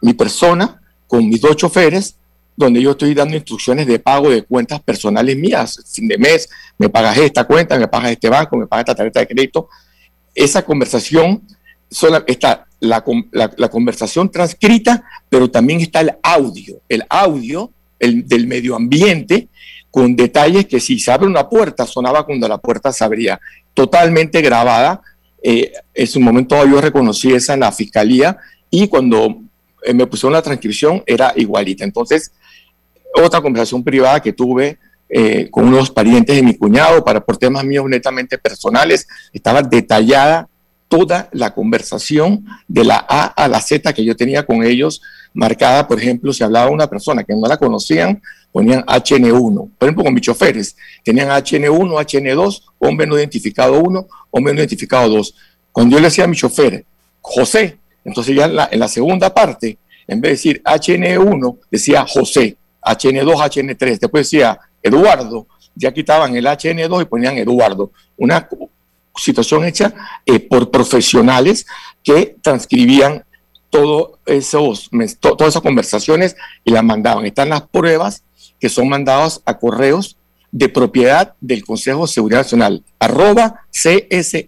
[0.00, 2.16] mi persona con mis dos choferes,
[2.56, 5.80] donde yo estoy dando instrucciones de pago de cuentas personales mías.
[5.92, 9.20] Fin de mes, me pagas esta cuenta, me pagas este banco, me pagas esta tarjeta
[9.20, 9.68] de crédito.
[10.34, 11.42] Esa conversación,
[12.26, 13.02] está la,
[13.70, 19.48] conversación transcrita, pero también está el audio, el audio el, del medio ambiente
[19.90, 23.40] con detalles que si se abre una puerta, sonaba cuando la puerta se abría,
[23.74, 25.00] totalmente grabada.
[25.42, 28.36] Eh, en su momento yo reconocí esa en la fiscalía
[28.70, 29.40] y cuando
[29.82, 31.84] eh, me pusieron la transcripción era igualita.
[31.84, 32.32] Entonces,
[33.14, 34.78] otra conversación privada que tuve
[35.08, 40.48] eh, con unos parientes de mi cuñado para por temas míos netamente personales, estaba detallada
[40.88, 45.00] toda la conversación de la A a la Z que yo tenía con ellos,
[45.32, 48.20] marcada, por ejemplo, si hablaba una persona que no la conocían,
[48.52, 49.70] ponían HN1.
[49.78, 55.08] Por ejemplo, con mis choferes, tenían HN1, HN2, hombre no identificado 1, hombre no identificado
[55.08, 55.34] 2.
[55.72, 56.84] Cuando yo le decía a mi chofer,
[57.20, 63.34] José, entonces ya en la, segunda parte, en vez de decir HN1, decía José, HN2,
[63.34, 67.92] HN3, después decía Eduardo, ya quitaban el HN2 y ponían Eduardo.
[68.16, 68.48] Una
[69.14, 69.92] situación hecha
[70.24, 71.66] eh, por profesionales
[72.02, 73.24] que transcribían
[73.70, 74.90] todo esos,
[75.20, 77.26] todas esas conversaciones y las mandaban.
[77.26, 78.22] Están las pruebas
[78.60, 80.16] que son mandados a correos
[80.50, 84.44] de propiedad del Consejo de Seguridad Nacional, arroba csn.gov.pa.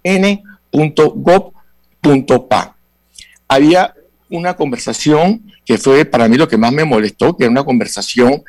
[3.49, 3.95] Había
[4.31, 8.43] una conversación que fue para mí lo que más me molestó, que era una conversación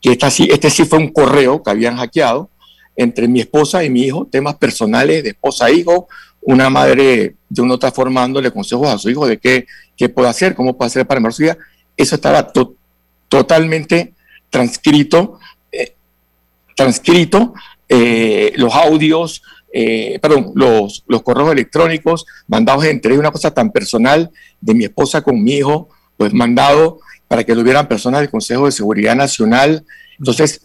[0.00, 2.50] que esta este sí fue un correo que habían hackeado
[2.96, 6.08] entre mi esposa y mi hijo, temas personales de esposa e hijo,
[6.42, 9.66] una madre de una otra forma dándole consejos a su hijo de qué,
[9.96, 11.58] qué puede hacer, cómo puede hacer para mejorar su vida.
[11.96, 12.52] Eso estaba
[13.28, 14.14] totalmente
[14.50, 15.38] transcrito,
[15.72, 15.94] eh,
[16.76, 17.54] transcrito
[17.88, 19.42] eh, los audios,
[19.72, 24.30] eh, perdón, los, los correos electrónicos mandados entre una cosa tan personal
[24.60, 28.66] de mi esposa con mi hijo, pues mandado para que lo vieran personas del Consejo
[28.66, 29.84] de Seguridad Nacional.
[30.18, 30.62] Entonces,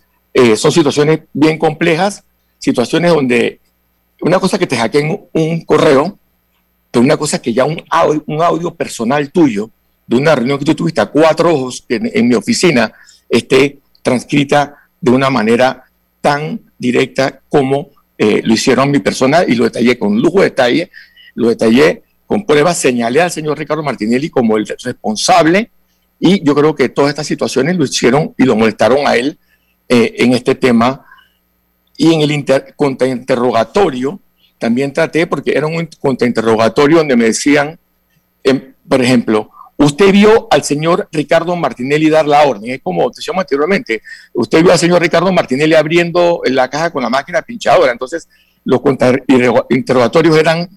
[0.55, 2.23] son situaciones bien complejas,
[2.57, 3.59] situaciones donde
[4.21, 6.17] una cosa que te hackeen un correo,
[6.89, 9.69] pero una cosa que ya un audio, un audio personal tuyo,
[10.07, 12.93] de una reunión que tú tuviste a cuatro ojos en mi oficina,
[13.37, 15.83] esté transcrita de una manera
[16.21, 20.91] tan directa como eh, lo hicieron mi persona y lo detallé con lujo de detalle,
[21.35, 25.71] lo detallé con pruebas, señalé al señor Ricardo Martinelli como el responsable
[26.19, 29.37] y yo creo que todas estas situaciones lo hicieron y lo molestaron a él
[29.89, 31.05] eh, en este tema.
[31.97, 34.19] Y en el contrainterrogatorio
[34.57, 37.77] también traté, porque era un contrainterrogatorio donde me decían,
[38.43, 43.41] em, por ejemplo, usted vio al señor Ricardo Martinelli dar la orden, es como decíamos
[43.41, 44.01] anteriormente,
[44.33, 48.27] usted vio al señor Ricardo Martinelli abriendo la caja con la máquina pinchadora, entonces
[48.65, 48.81] los
[49.69, 50.69] interrogatorios eran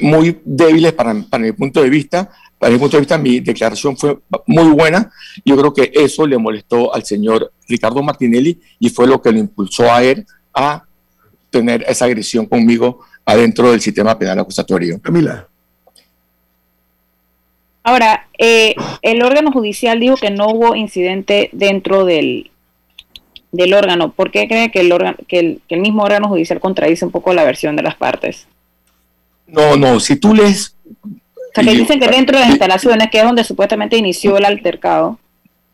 [0.00, 2.30] muy débiles para, para mi punto de vista.
[2.58, 5.10] Para mi punto de vista, mi declaración fue muy buena.
[5.44, 9.38] Yo creo que eso le molestó al señor Ricardo Martinelli y fue lo que lo
[9.38, 10.84] impulsó a él a
[11.48, 15.00] tener esa agresión conmigo adentro del sistema penal acusatorio.
[15.00, 15.49] Camila.
[17.82, 22.50] Ahora, eh, el órgano judicial dijo que no hubo incidente dentro del,
[23.52, 24.12] del órgano.
[24.12, 27.10] ¿Por qué cree que el, órgano, que el, que el mismo órgano judicial contradice un
[27.10, 28.46] poco la versión de las partes?
[29.46, 30.76] No, no, si tú lees...
[30.84, 34.44] O sea, que dicen que dentro de las instalaciones, que es donde supuestamente inició el
[34.44, 35.18] altercado.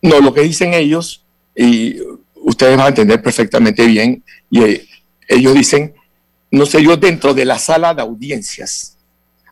[0.01, 1.23] No, lo que dicen ellos,
[1.55, 1.97] y
[2.35, 4.87] ustedes van a entender perfectamente bien, y eh,
[5.29, 5.95] ellos dicen,
[6.51, 8.97] no sé yo, dentro de la sala de audiencias.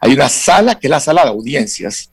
[0.00, 2.10] Hay una sala que es la sala de audiencias.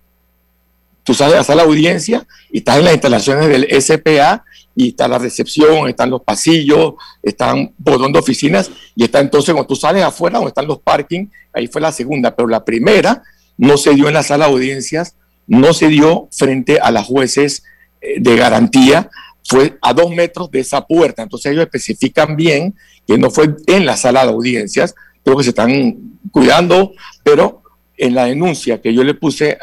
[1.04, 4.44] Tú sales de la audiencia y estás en las instalaciones del SPA
[4.76, 9.68] y está la recepción, están los pasillos, están botón de oficinas y está entonces cuando
[9.68, 13.24] tú sales afuera donde están los parking, ahí fue la segunda, pero la primera
[13.58, 15.16] no se dio en la sala de audiencias,
[15.48, 17.64] no se dio frente a las jueces
[18.02, 19.10] eh, de garantía,
[19.44, 21.24] fue a dos metros de esa puerta.
[21.24, 22.76] Entonces ellos especifican bien
[23.08, 26.94] que no fue en la sala de audiencias, creo que se están cuidando,
[27.24, 27.62] pero
[27.98, 29.58] en la denuncia que yo le puse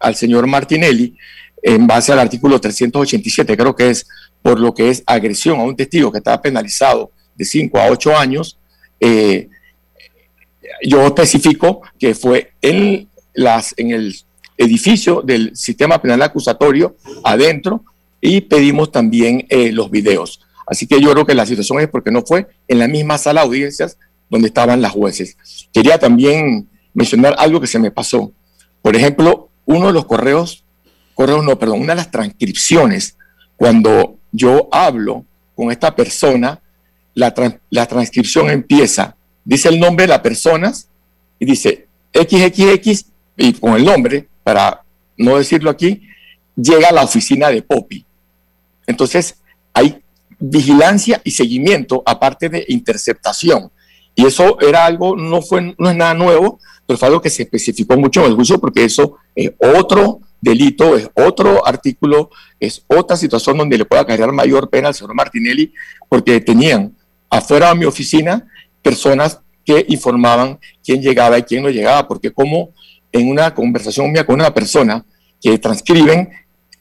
[0.00, 1.16] al señor Martinelli,
[1.62, 4.06] en base al artículo 387, creo que es
[4.42, 8.16] por lo que es agresión a un testigo que estaba penalizado de 5 a 8
[8.16, 8.58] años,
[8.98, 9.48] eh,
[10.82, 14.14] yo especifico que fue en, las, en el
[14.56, 17.84] edificio del sistema penal acusatorio adentro
[18.20, 20.40] y pedimos también eh, los videos.
[20.66, 23.40] Así que yo creo que la situación es porque no fue en la misma sala
[23.40, 23.98] de audiencias
[24.28, 25.36] donde estaban las jueces.
[25.72, 28.32] Quería también mencionar algo que se me pasó.
[28.80, 30.64] Por ejemplo, uno de los correos
[31.26, 33.16] no, perdón, una de las transcripciones,
[33.56, 36.60] cuando yo hablo con esta persona,
[37.14, 37.34] la,
[37.68, 40.88] la transcripción empieza, dice el nombre de las personas
[41.38, 43.04] y dice XXX
[43.36, 44.82] y con el nombre, para
[45.16, 46.08] no decirlo aquí,
[46.56, 48.04] llega a la oficina de Poppy.
[48.86, 49.36] Entonces,
[49.74, 50.02] hay
[50.38, 53.70] vigilancia y seguimiento aparte de interceptación.
[54.20, 57.44] Y eso era algo, no, fue, no es nada nuevo, pero fue algo que se
[57.44, 63.16] especificó mucho en el juicio porque eso es otro delito, es otro artículo, es otra
[63.16, 65.72] situación donde le pueda cargar mayor pena al señor Martinelli,
[66.06, 66.94] porque tenían
[67.30, 68.46] afuera de mi oficina
[68.82, 72.74] personas que informaban quién llegaba y quién no llegaba, porque como
[73.12, 75.02] en una conversación mía con una persona
[75.40, 76.28] que transcriben,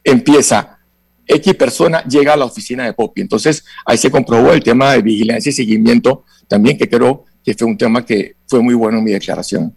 [0.03, 0.77] empieza
[1.25, 3.21] X persona llega a la oficina de Poppy.
[3.21, 7.67] Entonces ahí se comprobó el tema de vigilancia y seguimiento también, que creo que fue
[7.67, 9.73] un tema que fue muy bueno en mi declaración.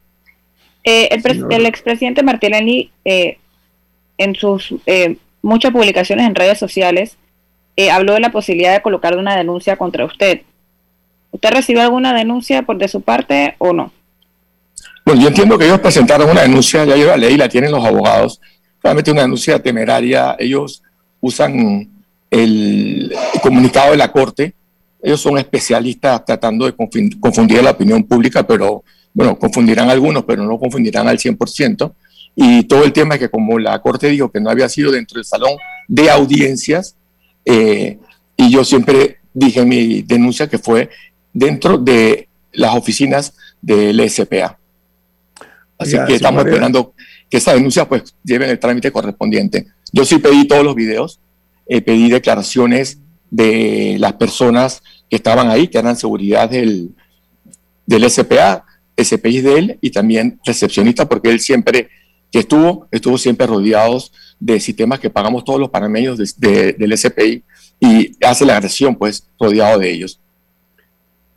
[0.84, 3.38] Eh, el, el, expresidente Martinelli eh,
[4.18, 7.16] en sus eh, muchas publicaciones en redes sociales,
[7.76, 10.42] eh, habló de la posibilidad de colocar una denuncia contra usted.
[11.30, 13.92] ¿Usted recibió alguna denuncia por de su parte o no?
[15.04, 17.84] Bueno, yo entiendo que ellos presentaron una denuncia, ya yo la ley, la tienen los
[17.84, 18.40] abogados,
[18.82, 20.82] realmente una denuncia temeraria, ellos
[21.20, 21.90] usan
[22.30, 24.54] el comunicado de la Corte,
[25.02, 30.24] ellos son especialistas tratando de confundir a la opinión pública, pero bueno, confundirán a algunos,
[30.24, 31.92] pero no confundirán al 100%.
[32.36, 35.16] Y todo el tema es que como la Corte dijo que no había sido dentro
[35.16, 35.52] del salón
[35.88, 36.96] de audiencias,
[37.44, 37.98] eh,
[38.36, 40.88] y yo siempre dije en mi denuncia que fue
[41.32, 44.58] dentro de las oficinas del SPA.
[45.78, 46.94] Así que estamos esperando
[47.28, 49.66] que esa denuncia pues lleve el trámite correspondiente.
[49.92, 51.18] Yo sí pedí todos los videos,
[51.66, 52.98] eh, pedí declaraciones
[53.30, 54.82] de las personas
[55.12, 56.88] que estaban ahí, que eran seguridad del,
[57.84, 58.64] del SPA,
[58.96, 61.90] SPI de él y también recepcionista, porque él siempre
[62.30, 64.10] que estuvo, estuvo siempre rodeados
[64.40, 67.44] de sistemas que pagamos todos los panameños del SPI
[67.78, 70.18] y hace la agresión, pues, rodeado de ellos.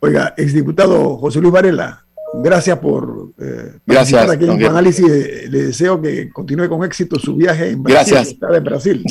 [0.00, 2.02] Oiga, exdiputado José Luis Varela,
[2.42, 5.06] gracias por eh, gracias, aquí en análisis.
[5.06, 8.14] Le deseo que continúe con éxito su viaje en Brasil.
[8.14, 8.36] Gracias.
[8.40, 9.04] En Brasil.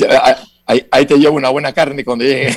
[0.66, 2.56] Ahí, te llevo una buena carne cuando llegue.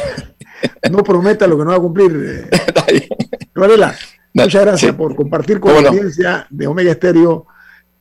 [0.91, 2.49] no prometa lo que no va a cumplir.
[2.51, 3.07] Eh.
[3.55, 3.95] Varela,
[4.34, 7.47] muchas gracias por compartir con la audiencia de Omega Estéreo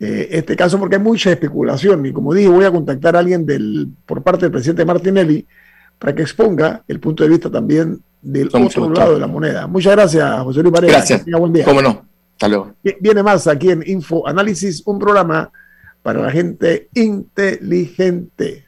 [0.00, 3.44] eh, este caso porque hay mucha especulación y como dije voy a contactar a alguien
[3.44, 5.44] del, por parte del presidente Martinelli
[5.98, 9.66] para que exponga el punto de vista también del otro lado de la moneda.
[9.66, 10.92] Muchas gracias, José Luis Varela.
[10.92, 11.24] Gracias.
[11.26, 11.64] buen día.
[11.64, 12.04] Cómo no.
[12.34, 12.74] Hasta luego.
[13.00, 15.50] Viene más aquí en Info Análisis, un programa
[16.02, 18.67] para la gente inteligente.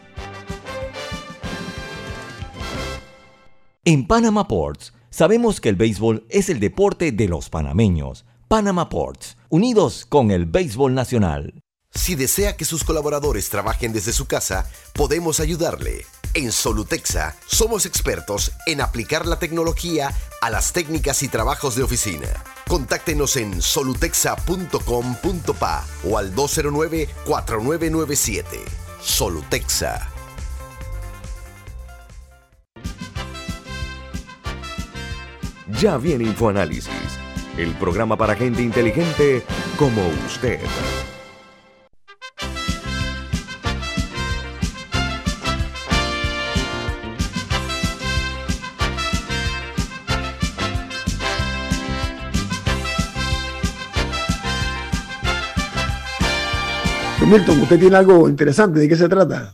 [3.83, 8.25] En Panama Ports, sabemos que el béisbol es el deporte de los panameños.
[8.47, 11.63] Panama Ports, unidos con el béisbol nacional.
[11.91, 16.05] Si desea que sus colaboradores trabajen desde su casa, podemos ayudarle.
[16.35, 22.27] En Solutexa somos expertos en aplicar la tecnología a las técnicas y trabajos de oficina.
[22.67, 28.45] Contáctenos en solutexa.com.pa o al 209-4997.
[29.01, 30.10] Solutexa.
[35.79, 36.89] Ya viene InfoAnálisis,
[37.57, 39.43] el programa para gente inteligente
[39.77, 40.59] como usted.
[57.31, 58.81] Milton, usted tiene algo interesante.
[58.81, 59.53] ¿De qué se trata?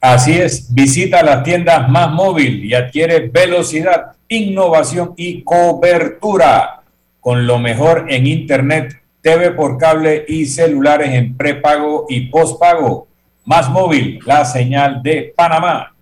[0.00, 6.82] Así es, visita las tiendas más móvil y adquiere velocidad, innovación y cobertura
[7.20, 13.08] con lo mejor en Internet, TV por cable y celulares en prepago y postpago.
[13.44, 15.94] Más móvil, la señal de Panamá.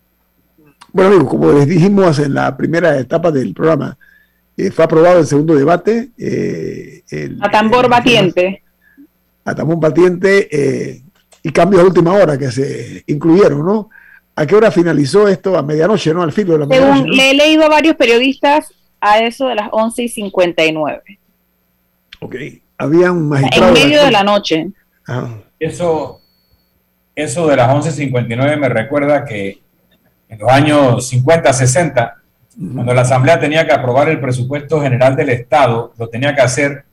[0.92, 3.96] Bueno, amigos, como les dijimos en la primera etapa del programa,
[4.56, 6.10] eh, fue aprobado el segundo debate.
[6.18, 8.62] Eh, el, a tambor batiente.
[9.44, 10.48] A tambor batiente.
[10.50, 11.02] Eh,
[11.42, 13.90] y cambios de última hora que se incluyeron, ¿no?
[14.38, 15.58] ¿A qué hora finalizó esto?
[15.58, 16.22] A medianoche, ¿no?
[16.22, 17.08] Al filo de la Según medianoche.
[17.08, 17.16] ¿no?
[17.16, 21.02] le he leído a varios periodistas a eso de las 11 y 59.
[22.20, 22.36] Ok.
[22.78, 23.74] Había un magistrado.
[23.76, 24.68] En medio de la noche.
[25.08, 25.28] Ajá.
[25.58, 26.20] Eso,
[27.16, 29.58] eso de las 11.59 me recuerda que
[30.28, 32.22] en los años 50, 60,
[32.74, 36.84] cuando la Asamblea tenía que aprobar el presupuesto general del Estado, lo tenía que hacer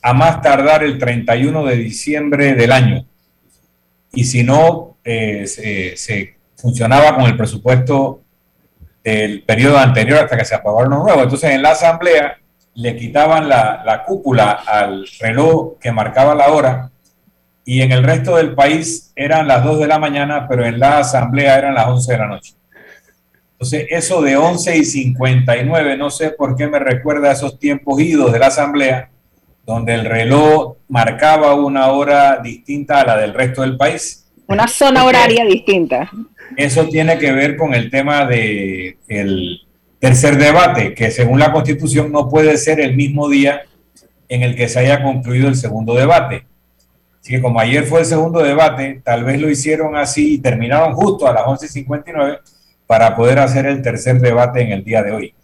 [0.00, 3.04] a más tardar el 31 de diciembre del año.
[4.14, 8.20] Y si no, eh, se, se funcionaba con el presupuesto
[9.02, 11.22] del periodo anterior hasta que se aprobara uno nuevo.
[11.22, 12.38] Entonces, en la Asamblea
[12.74, 16.90] le quitaban la, la cúpula al reloj que marcaba la hora
[17.68, 21.00] y en el resto del país eran las 2 de la mañana, pero en la
[21.00, 22.54] asamblea eran las 11 de la noche.
[23.52, 28.00] Entonces, eso de 11 y 59, no sé por qué me recuerda a esos tiempos
[28.00, 29.10] idos de la asamblea,
[29.66, 34.27] donde el reloj marcaba una hora distinta a la del resto del país.
[34.48, 36.10] Una zona horaria distinta.
[36.56, 39.60] Eso tiene que ver con el tema del el
[39.98, 43.62] tercer debate, que según la Constitución no puede ser el mismo día
[44.28, 46.46] en el que se haya concluido el segundo debate.
[47.20, 50.94] Así que como ayer fue el segundo debate, tal vez lo hicieron así y terminaron
[50.94, 52.40] justo a las 11.59
[52.86, 55.34] para poder hacer el tercer debate en el día de hoy.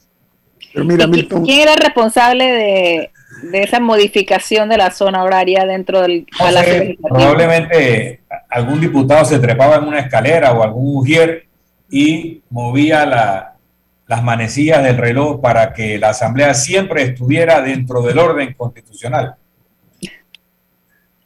[0.73, 3.11] Pero mira, Milton, ¿Quién era el responsable de,
[3.43, 8.21] de esa modificación de la zona horaria dentro del No sé, probablemente
[8.51, 11.47] algún diputado se trepaba en una escalera o algún ujier
[11.91, 13.51] y movía la-
[14.07, 19.35] las manecillas del reloj para que la asamblea siempre estuviera dentro del orden constitucional.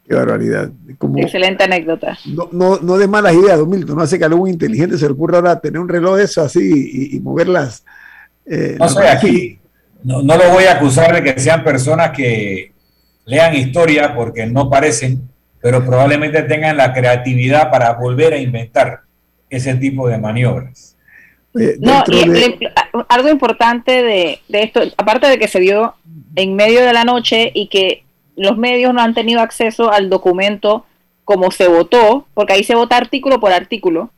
[0.07, 0.71] qué barbaridad.
[0.97, 2.17] Como, Excelente anécdota.
[2.27, 3.97] no, no, no de malas ideas, don Milton.
[3.97, 6.41] No hace que a algún inteligente se le ocurra ahora tener un reloj de eso
[6.43, 6.61] así
[7.13, 7.85] y, y moverlas.
[8.47, 9.59] eh, No sé, aquí
[10.05, 12.73] no, no lo voy a acusar de que sean personas que
[13.25, 15.29] lean historia porque no parecen,
[15.61, 19.01] pero probablemente tengan la creatividad para volver a inventar
[19.51, 20.97] ese tipo de maniobras.
[21.81, 22.73] No, y de- le-
[23.09, 25.95] algo importante de, de esto, aparte de que se vio
[26.37, 28.05] en medio de la noche y que
[28.37, 30.87] los medios no han tenido acceso al documento
[31.25, 34.11] como se votó, porque ahí se vota artículo por artículo.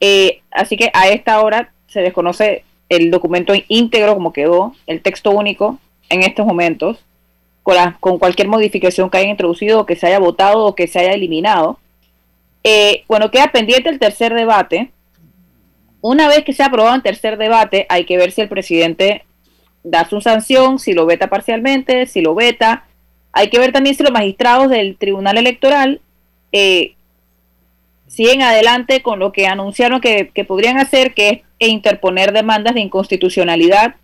[0.00, 2.64] Eh, así que a esta hora se desconoce
[2.96, 5.78] el documento íntegro como quedó, el texto único
[6.10, 7.02] en estos momentos,
[7.62, 10.98] con, con cualquier modificación que haya introducido o que se haya votado o que se
[10.98, 11.78] haya eliminado.
[12.64, 14.90] Eh, bueno, queda pendiente el tercer debate.
[16.02, 19.24] Una vez que se ha aprobado el tercer debate, hay que ver si el presidente
[19.82, 22.84] da su sanción, si lo veta parcialmente, si lo veta.
[23.32, 26.00] Hay que ver también si los magistrados del Tribunal Electoral
[26.52, 26.94] eh,
[28.12, 33.94] siguen adelante con lo que anunciaron que, podrían hacer, que es interponer demandas de inconstitucionalidad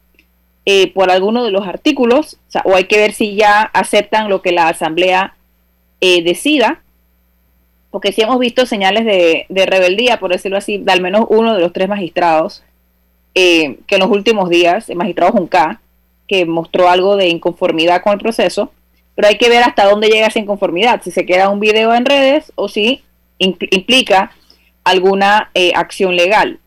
[0.65, 4.53] eh, por alguno de los artículos, o, hay que ver si ya aceptan lo que
[4.53, 5.37] la Asamblea
[6.01, 6.81] eh, decida,
[7.91, 11.61] porque sí hemos visto señales de, rebeldía, por decirlo así, de al menos uno de
[11.61, 12.65] los tres magistrados,
[13.35, 15.83] eh, que en los últimos días, el magistrado Junca,
[16.27, 18.73] que mostró algo de inconformidad con el proceso,
[19.15, 22.07] pero hay que ver hasta dónde llega esa inconformidad, si se queda un video en
[22.07, 23.03] redes o si
[23.39, 24.32] implica
[24.84, 26.59] alguna eh, acción legal.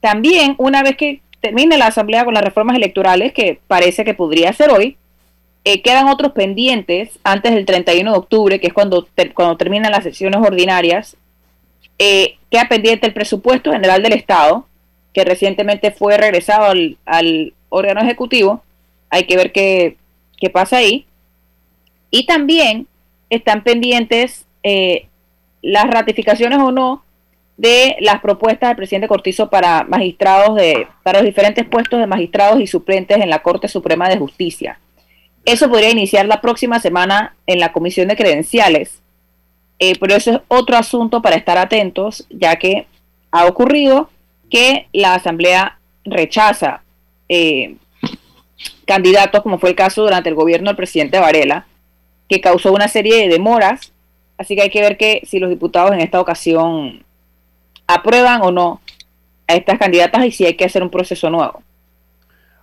[0.00, 4.52] También, una vez que termine la Asamblea con las reformas electorales, que parece que podría
[4.52, 4.96] ser hoy,
[5.64, 10.04] eh, quedan otros pendientes antes del 31 de octubre, que es cuando, cuando terminan las
[10.04, 11.16] sesiones ordinarias.
[11.98, 14.66] Eh, queda pendiente el presupuesto general del Estado,
[15.12, 16.66] que recientemente fue regresado
[17.04, 18.62] al, órgano ejecutivo.
[19.10, 19.96] Hay que ver qué,
[20.38, 21.04] qué, pasa ahí.
[22.10, 22.86] Y también
[23.28, 24.46] están pendientes
[25.62, 27.04] las ratificaciones o no
[27.56, 32.60] de las propuestas del presidente Cortizo para magistrados de, para los diferentes puestos de magistrados
[32.60, 34.78] y suplentes en la Corte Suprema de Justicia.
[35.44, 39.00] Eso podría iniciar la próxima semana en la Comisión de Credenciales,
[39.80, 42.86] eh, pero eso es otro asunto para estar atentos, ya que
[43.30, 44.08] ha ocurrido
[44.50, 46.82] que la Asamblea rechaza
[47.28, 47.74] eh,
[48.86, 51.66] candidatos, como fue el caso durante el gobierno del presidente Varela,
[52.28, 53.92] que causó una serie de demoras
[54.38, 57.02] Así que hay que ver que si los diputados en esta ocasión
[57.86, 58.80] aprueban o no
[59.48, 61.62] a estas candidatas y si hay que hacer un proceso nuevo.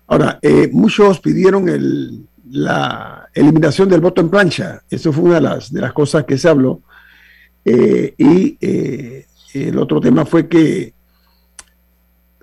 [0.08, 4.84] Ahora, eh, muchos pidieron la eliminación del voto en plancha.
[4.90, 6.82] Eso fue una de las, de las cosas que se habló.
[7.66, 10.94] Eh, y eh, el otro tema fue que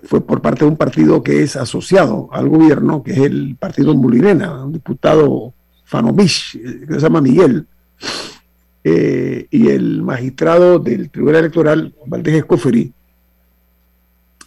[0.03, 3.95] fue por parte de un partido que es asociado al gobierno, que es el partido
[3.95, 5.53] Mulirena, un diputado
[5.85, 7.65] Fanovich, que se llama Miguel,
[8.83, 12.93] eh, y el magistrado del Tribunal Electoral, Valdés Escoferi,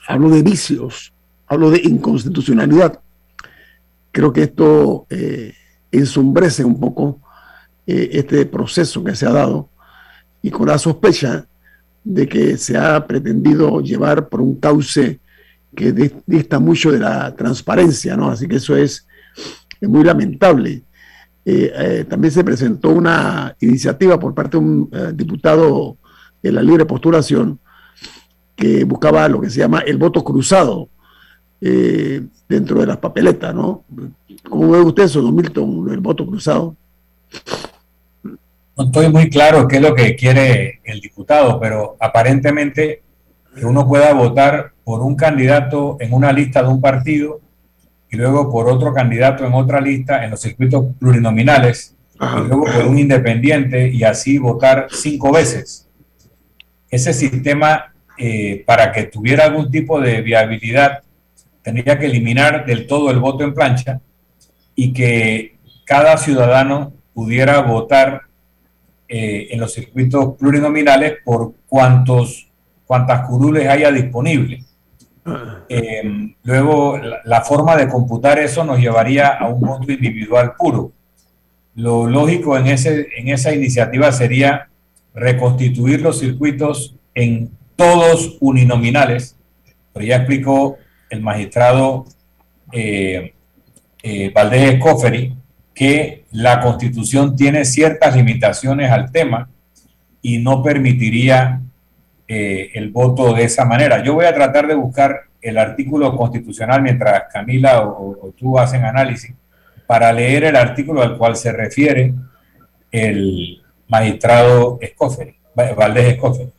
[0.07, 1.13] habló de vicios,
[1.47, 3.01] habló de inconstitucionalidad.
[4.13, 5.55] Creo que esto eh,
[5.91, 7.21] ensombrece un poco
[7.87, 9.69] eh, este proceso que se ha dado
[10.43, 11.47] y con la sospecha
[12.05, 15.21] de que se ha pretendido llevar por un cauce
[15.75, 15.93] que
[16.27, 18.31] dista mucho de la transparencia, ¿no?
[18.31, 19.07] Así que eso es
[19.83, 20.85] muy lamentable.
[21.49, 25.97] Eh, eh, también se presentó una iniciativa por parte de un eh, diputado
[26.43, 27.61] de la libre postulación
[28.57, 30.89] que buscaba lo que se llama el voto cruzado
[32.49, 33.85] dentro de las papeletas, ¿no?
[34.49, 36.77] ¿Cómo ve usted eso, don Milton, el voto cruzado?
[38.77, 43.03] No estoy muy claro qué es lo que quiere el diputado, pero aparentemente
[43.55, 47.41] que uno pueda votar por un candidato en una lista de un partido
[48.11, 52.87] y luego por otro candidato en otra lista en los circuitos plurinominales, y luego por
[52.87, 55.87] un independiente y así votar cinco veces.
[56.89, 61.03] Ese sistema, eh, para que tuviera algún tipo de viabilidad,
[61.63, 64.01] tendría que eliminar del todo el voto en plancha
[64.75, 68.23] y que cada ciudadano pudiera votar
[69.09, 72.49] eh, en los circuitos plurinominales por cuantos,
[72.87, 74.65] cuantas curules haya disponibles.
[75.69, 80.93] Eh, luego, la, forma de computar eso nos llevaría a un voto individual puro.
[81.75, 84.69] Lo lógico en, ese, en esa iniciativa sería
[85.15, 89.37] reconstituir los circuitos en todos uninominales,
[89.93, 90.77] pero ya explicó
[91.11, 92.07] el magistrado
[92.73, 93.35] eh,
[94.03, 95.35] eh, Valdés Escoferi
[95.75, 99.51] que la constitución tiene ciertas limitaciones al tema
[100.23, 101.61] y no permitiría
[102.29, 104.03] eh, el voto de esa manera.
[104.03, 109.33] Yo voy a tratar de buscar el artículo constitucional mientras Camila o, tú hacen análisis
[109.87, 112.13] para leer el artículo al cual se refiere
[112.91, 116.51] el magistrado Escoferi, Valdés Escoferi.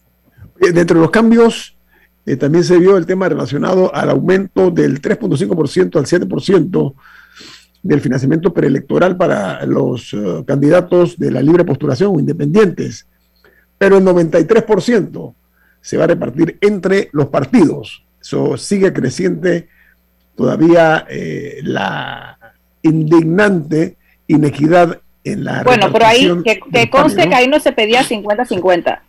[0.73, 1.77] Dentro de los cambios
[2.25, 6.93] eh, también se vio el tema relacionado al aumento del 3.5% al 7%
[7.83, 13.07] del financiamiento preelectoral para los eh, candidatos de la libre postulación o independientes,
[13.77, 15.33] pero el 93%
[15.87, 18.03] se va a repartir entre los partidos.
[18.19, 19.69] Eso sigue creciente
[20.35, 22.37] todavía eh, la
[22.81, 23.95] indignante
[24.27, 28.99] inequidad en la Bueno, pero ahí que, que conste que ahí no se pedía 50-50.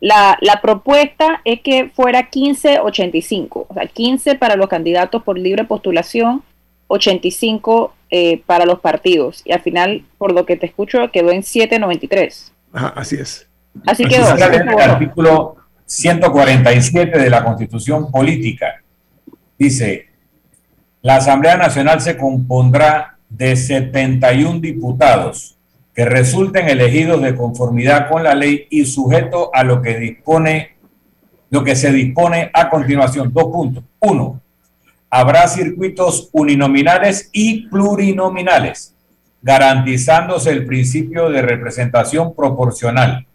[0.00, 5.64] La, la propuesta es que fuera 15-85, o sea, 15 para los candidatos por libre
[5.64, 6.42] postulación,
[6.86, 9.42] 85 eh, para los partidos.
[9.44, 12.52] Y al final, por lo que te escucho, quedó en 7.93.
[12.72, 13.46] Ajá, así es.
[13.84, 14.24] Así quedó.
[14.24, 18.82] Así el artículo 147 de la Constitución Política.
[19.58, 20.08] Dice,
[21.00, 25.56] la Asamblea Nacional se compondrá de 71 diputados
[25.94, 30.76] que resulten elegidos de conformidad con la ley y sujeto a lo que dispone,
[31.48, 33.32] lo que se dispone a continuación.
[33.32, 33.84] Dos puntos.
[34.00, 34.40] Uno,
[35.08, 38.94] habrá circuitos uninominales y plurinominales,
[39.40, 43.26] garantizándose el principio de representación proporcional.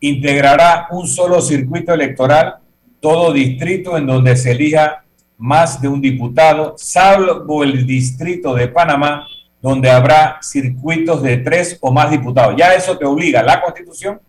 [0.00, 2.56] Integrará un solo circuito electoral,
[3.00, 5.04] todo distrito en donde se elija
[5.36, 9.26] más de un diputado, salvo el distrito de Panamá,
[9.62, 12.54] donde habrá circuitos de tres o más diputados.
[12.56, 14.20] Ya eso te obliga la Constitución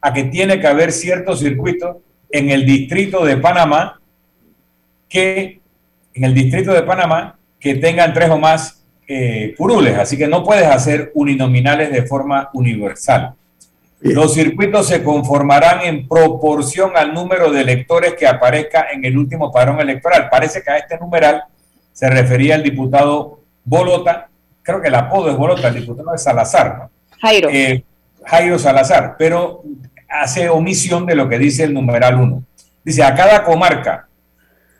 [0.00, 1.96] a que tiene que haber ciertos circuitos
[2.30, 4.00] en el distrito de Panamá
[5.08, 5.60] que
[6.14, 10.42] en el distrito de Panamá que tengan tres o más eh, curules, así que no
[10.42, 13.34] puedes hacer uninominales de forma universal.
[14.00, 19.50] Los circuitos se conformarán en proporción al número de electores que aparezca en el último
[19.50, 20.28] padrón electoral.
[20.30, 21.44] Parece que a este numeral
[21.92, 24.28] se refería el diputado Bolota,
[24.62, 26.90] creo que el apodo es Bolota, el diputado es Salazar, ¿no?
[27.20, 27.48] Jairo.
[27.50, 27.82] Eh,
[28.24, 29.62] Jairo Salazar, pero
[30.08, 32.42] hace omisión de lo que dice el numeral 1.
[32.84, 34.08] Dice, a cada comarca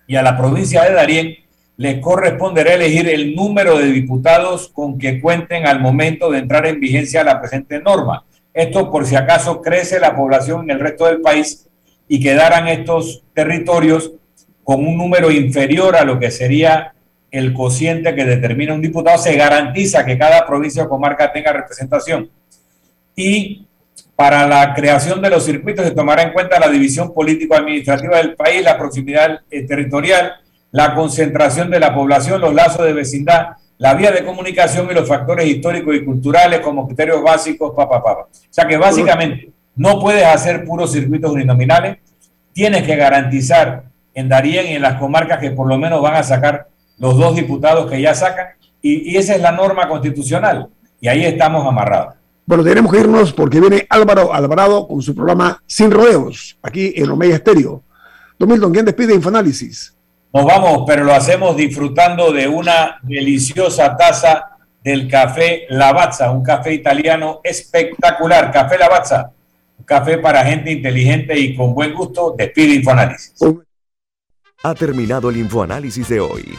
[0.06, 1.36] y a la provincia de Darién
[1.76, 6.80] le corresponderá elegir el número de diputados con que cuenten al momento de entrar en
[6.80, 8.24] vigencia la presente norma.
[8.56, 11.68] Esto por si acaso crece la población en el resto del país
[12.08, 14.12] y quedaran estos territorios
[14.64, 16.94] con un número inferior a lo que sería
[17.30, 22.30] el cociente que determina un diputado, se garantiza que cada provincia o comarca tenga representación.
[23.14, 23.66] Y
[24.16, 28.64] para la creación de los circuitos se tomará en cuenta la división político-administrativa del país,
[28.64, 30.32] la proximidad eh, territorial,
[30.70, 33.48] la concentración de la población, los lazos de vecindad,
[33.78, 38.22] la vía de comunicación y los factores históricos y culturales como criterios básicos, papá, papá.
[38.22, 41.98] O sea que básicamente no puedes hacer puros circuitos uninominales,
[42.52, 46.22] tienes que garantizar en Darien y en las comarcas que por lo menos van a
[46.22, 46.68] sacar
[46.98, 48.46] los dos diputados que ya sacan,
[48.80, 50.68] y, esa es la norma constitucional,
[51.00, 52.14] y ahí estamos amarrados.
[52.46, 57.10] Bueno, tenemos que irnos porque viene Álvaro Alvarado con su programa Sin Rodeos, aquí en
[57.10, 57.82] Omega Estéreo.
[58.38, 59.14] Don ¿quién despide?
[60.36, 66.74] Nos vamos, pero lo hacemos disfrutando de una deliciosa taza del café Lavazza, un café
[66.74, 68.52] italiano espectacular.
[68.52, 69.32] Café Lavazza,
[69.78, 72.34] un café para gente inteligente y con buen gusto.
[72.36, 73.34] Despide Infoanálisis.
[74.62, 76.54] Ha terminado el Infoanálisis de hoy.